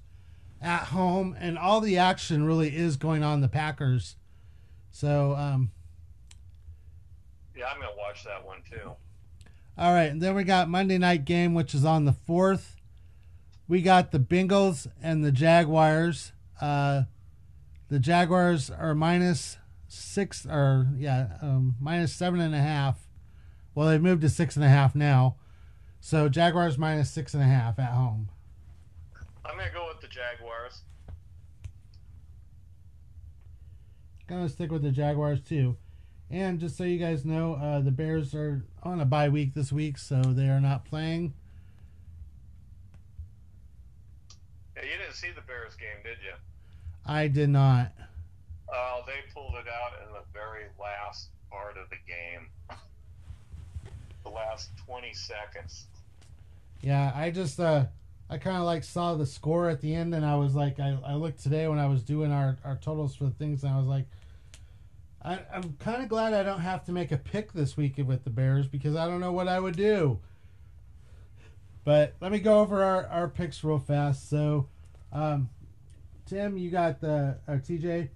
at 0.61 0.85
home, 0.85 1.35
and 1.39 1.57
all 1.57 1.81
the 1.81 1.97
action 1.97 2.45
really 2.45 2.75
is 2.75 2.97
going 2.97 3.23
on 3.23 3.41
the 3.41 3.47
Packers. 3.47 4.15
So, 4.91 5.33
um, 5.35 5.71
Yeah, 7.55 7.65
I'm 7.67 7.79
going 7.81 7.91
to 7.91 7.97
watch 7.97 8.23
that 8.23 8.45
one 8.45 8.59
too. 8.69 8.91
all 9.77 9.93
right, 9.93 10.11
and 10.11 10.21
then 10.21 10.35
we 10.35 10.43
got 10.43 10.69
Monday 10.69 10.97
night 10.97 11.25
game, 11.25 11.53
which 11.53 11.73
is 11.73 11.83
on 11.85 12.05
the 12.05 12.13
fourth. 12.13 12.75
We 13.67 13.81
got 13.81 14.11
the 14.11 14.19
Bengals 14.19 14.87
and 15.01 15.23
the 15.23 15.31
Jaguars. 15.31 16.31
Uh, 16.59 17.03
the 17.89 17.99
Jaguars 17.99 18.69
are 18.69 18.93
minus 18.93 19.57
six, 19.87 20.45
or 20.45 20.87
yeah, 20.97 21.37
um, 21.41 21.75
minus 21.79 22.13
seven 22.13 22.39
and 22.39 22.53
a 22.53 22.59
half. 22.59 23.07
Well, 23.73 23.87
they've 23.87 24.01
moved 24.01 24.21
to 24.21 24.29
six 24.29 24.55
and 24.55 24.65
a 24.65 24.69
half 24.69 24.93
now. 24.93 25.37
So 26.01 26.27
Jaguars 26.27 26.77
minus 26.77 27.09
six 27.09 27.33
and 27.33 27.41
a 27.41 27.45
half 27.45 27.79
at 27.79 27.91
home. 27.91 28.27
I'm 29.45 29.55
going 29.55 29.69
to 29.69 29.73
go 29.73 29.87
with 29.87 30.01
the 30.01 30.07
Jaguars. 30.07 30.81
Gonna 34.31 34.47
stick 34.47 34.71
with 34.71 34.81
the 34.81 34.91
Jaguars 34.91 35.41
too. 35.41 35.75
And 36.29 36.57
just 36.57 36.77
so 36.77 36.85
you 36.85 36.97
guys 36.97 37.25
know, 37.25 37.55
uh, 37.55 37.81
the 37.81 37.91
Bears 37.91 38.33
are 38.33 38.63
on 38.81 39.01
a 39.01 39.05
bye 39.05 39.27
week 39.27 39.53
this 39.53 39.73
week, 39.73 39.97
so 39.97 40.21
they 40.21 40.47
are 40.47 40.61
not 40.61 40.85
playing. 40.85 41.33
Yeah, 44.77 44.83
you 44.83 44.97
didn't 44.97 45.15
see 45.15 45.31
the 45.35 45.41
Bears 45.41 45.75
game, 45.75 46.01
did 46.05 46.17
you? 46.23 46.31
I 47.05 47.27
did 47.27 47.49
not. 47.49 47.91
Oh, 48.73 49.01
they 49.05 49.19
pulled 49.33 49.55
it 49.55 49.67
out 49.67 50.07
in 50.07 50.13
the 50.13 50.23
very 50.31 50.63
last 50.79 51.27
part 51.51 51.75
of 51.77 51.89
the 51.89 51.97
game. 52.07 52.47
The 54.23 54.29
last 54.29 54.69
20 54.85 55.13
seconds. 55.13 55.87
Yeah, 56.81 57.11
I 57.15 57.31
just 57.31 57.59
uh 57.59 57.85
I 58.29 58.37
kind 58.37 58.55
of 58.55 58.63
like 58.63 58.85
saw 58.85 59.15
the 59.15 59.25
score 59.25 59.69
at 59.69 59.81
the 59.81 59.93
end, 59.93 60.15
and 60.15 60.25
I 60.25 60.35
was 60.35 60.55
like, 60.55 60.79
I, 60.79 60.97
I 61.05 61.15
looked 61.15 61.43
today 61.43 61.67
when 61.67 61.79
I 61.79 61.87
was 61.87 62.01
doing 62.01 62.31
our, 62.31 62.57
our 62.63 62.77
totals 62.77 63.13
for 63.13 63.25
the 63.25 63.31
things, 63.31 63.63
and 63.63 63.73
I 63.73 63.77
was 63.77 63.87
like, 63.87 64.05
I, 65.21 65.39
I'm 65.53 65.73
kind 65.79 66.01
of 66.01 66.07
glad 66.07 66.33
I 66.33 66.41
don't 66.41 66.61
have 66.61 66.85
to 66.85 66.93
make 66.93 67.11
a 67.11 67.17
pick 67.17 67.51
this 67.51 67.75
week 67.75 67.95
with 67.97 68.23
the 68.23 68.29
Bears 68.29 68.67
because 68.67 68.95
I 68.95 69.05
don't 69.05 69.19
know 69.19 69.33
what 69.33 69.49
I 69.49 69.59
would 69.59 69.75
do. 69.75 70.19
But 71.83 72.15
let 72.21 72.31
me 72.31 72.39
go 72.39 72.61
over 72.61 72.81
our, 72.83 73.05
our 73.07 73.27
picks 73.27 73.63
real 73.65 73.79
fast. 73.79 74.29
So, 74.29 74.69
um, 75.11 75.49
Tim, 76.25 76.57
you 76.57 76.71
got 76.71 77.01
the 77.01 77.37
or 77.47 77.57
TJ, 77.57 78.09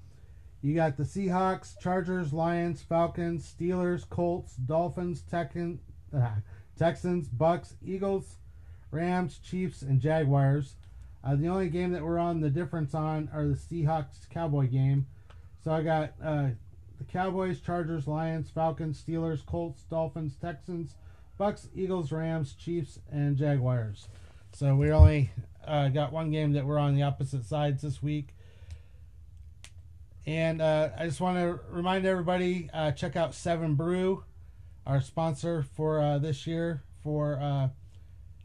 you 0.61 0.75
got 0.75 0.95
the 0.95 1.03
Seahawks, 1.03 1.77
Chargers, 1.79 2.31
Lions, 2.31 2.81
Falcons, 2.81 3.53
Steelers, 3.59 4.07
Colts, 4.09 4.55
Dolphins, 4.55 5.23
Tekken, 5.29 5.77
uh, 5.77 5.94
Texans, 6.78 7.28
Bucks, 7.28 7.75
Eagles, 7.86 8.36
Rams, 8.91 9.39
Chiefs, 9.43 9.82
and 9.82 9.99
Jaguars. 9.99 10.75
Uh, 11.23 11.36
the 11.36 11.47
only 11.47 11.69
game 11.69 11.91
that 11.91 12.04
we're 12.04 12.19
on 12.19 12.41
the 12.41 12.49
difference 12.49 12.93
on 12.93 13.30
are 13.34 13.47
the 13.47 13.56
Seahawks 13.56 14.30
Cowboy 14.30 14.67
game. 14.67 15.08
So 15.63 15.71
I 15.71 15.82
got 15.82 16.13
uh, 16.23 16.49
the 16.97 17.04
Cowboys, 17.12 17.60
Chargers, 17.60 18.08
Lions, 18.08 18.49
Falcons, 18.49 19.01
Steelers, 19.01 19.43
Colts, 19.45 19.84
Dolphins, 19.89 20.36
Texans, 20.39 20.95
Bucks, 21.38 21.67
Eagles, 21.75 22.12
Rams, 22.12 22.54
Chiefs, 22.54 22.99
and 23.12 23.36
Jaguars. 23.36 24.08
So 24.54 24.75
we 24.75 24.91
only 24.91 25.32
uh, 25.65 25.89
got 25.89 26.13
one 26.13 26.32
game 26.32 26.54
that 26.54 26.65
we're 26.65 26.78
on 26.78 26.95
the 26.95 27.04
opposite 27.04 27.45
sides 27.45 27.82
this 27.82 28.01
week. 28.01 28.36
And 30.25 30.62
uh, 30.62 30.89
I 30.97 31.06
just 31.06 31.21
want 31.21 31.38
to 31.38 31.60
remind 31.69 32.06
everybody 32.06 32.69
uh, 32.73 32.91
check 32.91 33.15
out 33.15 33.36
Seven 33.36 33.75
Brew, 33.75 34.23
our 34.85 35.01
sponsor 35.01 35.63
for 35.63 35.99
uh, 35.99 36.17
this 36.17 36.45
year 36.45 36.83
for 37.03 37.39
uh, 37.41 37.69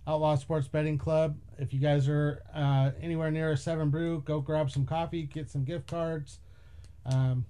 Outlaw 0.06 0.36
Sports 0.36 0.68
Betting 0.68 0.98
Club. 0.98 1.36
If 1.58 1.72
you 1.72 1.80
guys 1.80 2.08
are 2.08 2.42
uh, 2.54 2.90
anywhere 3.00 3.30
near 3.30 3.52
a 3.52 3.56
Seven 3.56 3.90
Brew, 3.90 4.22
go 4.24 4.40
grab 4.40 4.70
some 4.70 4.86
coffee, 4.86 5.22
get 5.22 5.50
some 5.50 5.64
gift 5.64 5.86
cards, 5.86 6.38
um, 7.06 7.44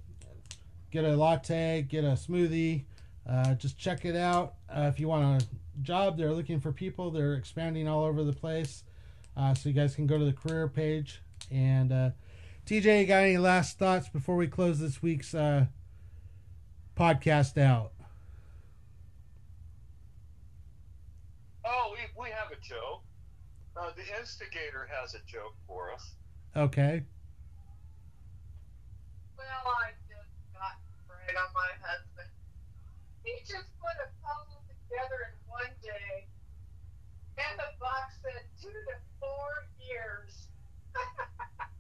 get 0.90 1.05
a 1.05 1.16
latte, 1.16 1.83
get 1.83 2.05
a 2.05 2.12
smoothie. 2.12 2.85
Uh, 3.29 3.55
just 3.55 3.79
check 3.79 4.05
it 4.05 4.16
out. 4.16 4.55
Uh, 4.68 4.90
if 4.92 4.98
you 4.98 5.07
want 5.07 5.42
a 5.42 5.46
job, 5.83 6.16
they're 6.16 6.33
looking 6.33 6.59
for 6.59 6.72
people. 6.72 7.11
They're 7.11 7.35
expanding 7.35 7.87
all 7.87 8.05
over 8.05 8.24
the 8.24 8.33
place. 8.33 8.83
Uh, 9.37 9.55
so 9.55 9.68
you 9.68 9.74
guys 9.74 9.94
can 9.94 10.07
go 10.07 10.18
to 10.18 10.24
the 10.24 10.33
career 10.33 10.66
page. 10.66 11.22
And 11.50 11.90
TJ, 12.66 13.03
you 13.03 13.07
got 13.07 13.22
any 13.22 13.38
last 13.38 13.79
thoughts 13.79 14.09
before 14.09 14.37
we 14.37 14.48
close 14.48 14.81
this 14.81 15.00
week's 15.03 15.35
podcast 16.96 17.59
out? 17.59 17.92
Oh, 21.64 21.94
we, 22.21 22.27
we 22.27 22.31
have 22.31 22.53
a 22.53 22.61
joke. 22.61 23.03
Uh, 23.77 23.91
the 23.97 24.19
instigator 24.19 24.89
has 24.91 25.15
a 25.15 25.21
joke 25.27 25.55
for 25.67 25.93
us. 25.93 26.15
Okay. 26.57 27.03
Well, 29.39 29.47
I 29.65 29.93
just 30.09 30.29
got 30.53 30.77
right 31.09 31.37
on 31.37 31.51
my 31.55 31.71
husband. 31.81 32.29
He 33.25 33.33
just 33.41 33.71
put 33.81 33.97
a 34.05 34.09
puzzle 34.21 34.61
together 34.69 35.33
in 35.33 35.35
one 35.49 35.73
day, 35.83 36.27
and 37.39 37.59
the 37.59 37.73
box 37.81 38.19
said 38.23 38.43
two 38.61 38.69
to 38.69 38.97
four 39.21 39.69
years. 39.89 40.49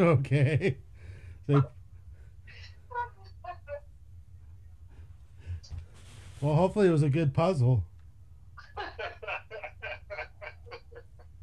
Okay. 0.00 0.76
So, 1.48 1.54
well, 6.40 6.54
hopefully 6.54 6.86
it 6.86 6.92
was 6.92 7.02
a 7.02 7.08
good 7.08 7.34
puzzle. 7.34 7.82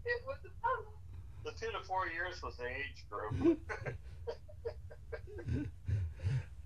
it 0.05 0.21
was 0.25 0.37
a 0.45 0.51
puzzle. 0.61 0.93
The 1.45 1.51
two 1.51 1.71
to 1.71 1.79
four 1.85 2.07
years 2.07 2.41
was 2.43 2.57
the 2.57 2.65
age 2.65 3.05
group. 3.09 3.59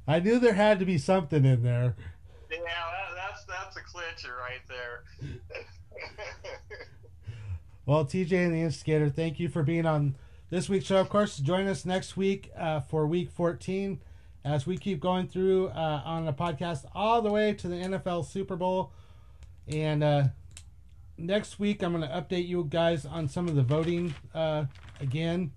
I 0.08 0.20
knew 0.20 0.40
there 0.40 0.54
had 0.54 0.80
to 0.80 0.86
be 0.86 0.98
something 0.98 1.46
in 1.46 1.62
there. 1.62 1.96
yeah, 2.50 2.58
that, 2.66 3.16
that's 3.16 3.46
that's 3.46 3.78
a 3.78 3.82
clincher 3.82 4.36
right 4.40 4.62
there. 4.68 5.04
Well, 7.90 8.06
TJ 8.06 8.46
and 8.46 8.54
the 8.54 8.62
Instigator, 8.62 9.10
thank 9.10 9.40
you 9.40 9.50
for 9.50 9.64
being 9.64 9.88
on 9.88 10.14
this 10.52 10.70
week's 10.70 10.86
show. 10.86 10.98
Of 10.98 11.10
course, 11.10 11.38
join 11.38 11.66
us 11.66 11.86
next 11.86 12.16
week 12.16 12.52
uh, 12.56 12.82
for 12.82 13.08
week 13.08 13.32
14 13.32 14.00
as 14.46 14.68
we 14.68 14.78
keep 14.78 15.00
going 15.00 15.28
through 15.28 15.70
uh, 15.70 16.04
on 16.06 16.28
the 16.28 16.32
podcast 16.32 16.86
all 16.94 17.24
the 17.24 17.32
way 17.32 17.52
to 17.52 17.68
the 17.68 17.78
NFL 17.78 18.28
Super 18.28 18.56
Bowl. 18.56 18.92
And 19.68 20.04
uh, 20.04 20.24
next 21.20 21.60
week, 21.60 21.84
I'm 21.84 21.94
going 21.94 22.08
to 22.08 22.16
update 22.16 22.48
you 22.48 22.66
guys 22.68 23.06
on 23.06 23.28
some 23.28 23.48
of 23.48 23.56
the 23.56 23.64
voting 23.64 24.16
uh, 24.34 24.66
again 25.00 25.52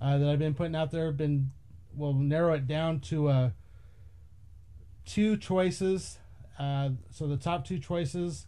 uh, 0.00 0.18
that 0.18 0.28
I've 0.28 0.38
been 0.38 0.54
putting 0.54 0.76
out 0.76 0.90
there. 0.90 1.10
Been 1.12 1.50
We'll 1.94 2.14
narrow 2.14 2.54
it 2.54 2.68
down 2.68 3.00
to 3.00 3.28
uh, 3.28 3.50
two 5.04 5.36
choices. 5.36 6.18
Uh, 6.58 6.90
so 7.10 7.26
the 7.26 7.36
top 7.36 7.66
two 7.66 7.78
choices 7.78 8.46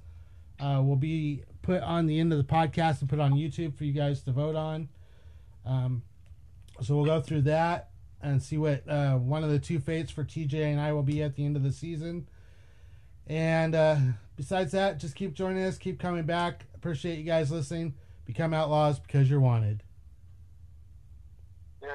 uh, 0.60 0.80
will 0.84 0.96
be 0.96 1.42
put 1.62 1.82
on 1.82 2.06
the 2.06 2.20
end 2.20 2.32
of 2.32 2.38
the 2.38 2.44
podcast 2.44 3.00
and 3.00 3.08
put 3.08 3.18
on 3.18 3.32
YouTube 3.32 3.74
for 3.76 3.84
you 3.84 3.92
guys 3.92 4.22
to 4.22 4.30
vote 4.30 4.54
on. 4.54 4.88
Um, 5.66 6.02
so 6.80 6.94
we'll 6.94 7.06
go 7.06 7.20
through 7.20 7.42
that 7.42 7.90
and 8.22 8.40
see 8.40 8.56
what 8.56 8.88
uh, 8.88 9.16
one 9.16 9.42
of 9.42 9.50
the 9.50 9.58
two 9.58 9.80
fates 9.80 10.12
for 10.12 10.22
TJ 10.22 10.54
and 10.54 10.80
I 10.80 10.92
will 10.92 11.02
be 11.02 11.22
at 11.22 11.34
the 11.34 11.44
end 11.44 11.56
of 11.56 11.64
the 11.64 11.72
season. 11.72 12.28
And 13.26 13.74
besides 14.40 14.72
that, 14.72 14.98
just 14.98 15.14
keep 15.14 15.34
joining 15.34 15.62
us, 15.64 15.76
keep 15.76 15.98
coming 16.00 16.24
back. 16.24 16.64
Appreciate 16.74 17.18
you 17.18 17.24
guys 17.24 17.52
listening. 17.52 17.94
Become 18.24 18.54
outlaws 18.54 18.98
because 18.98 19.28
you're 19.28 19.38
wanted. 19.38 19.82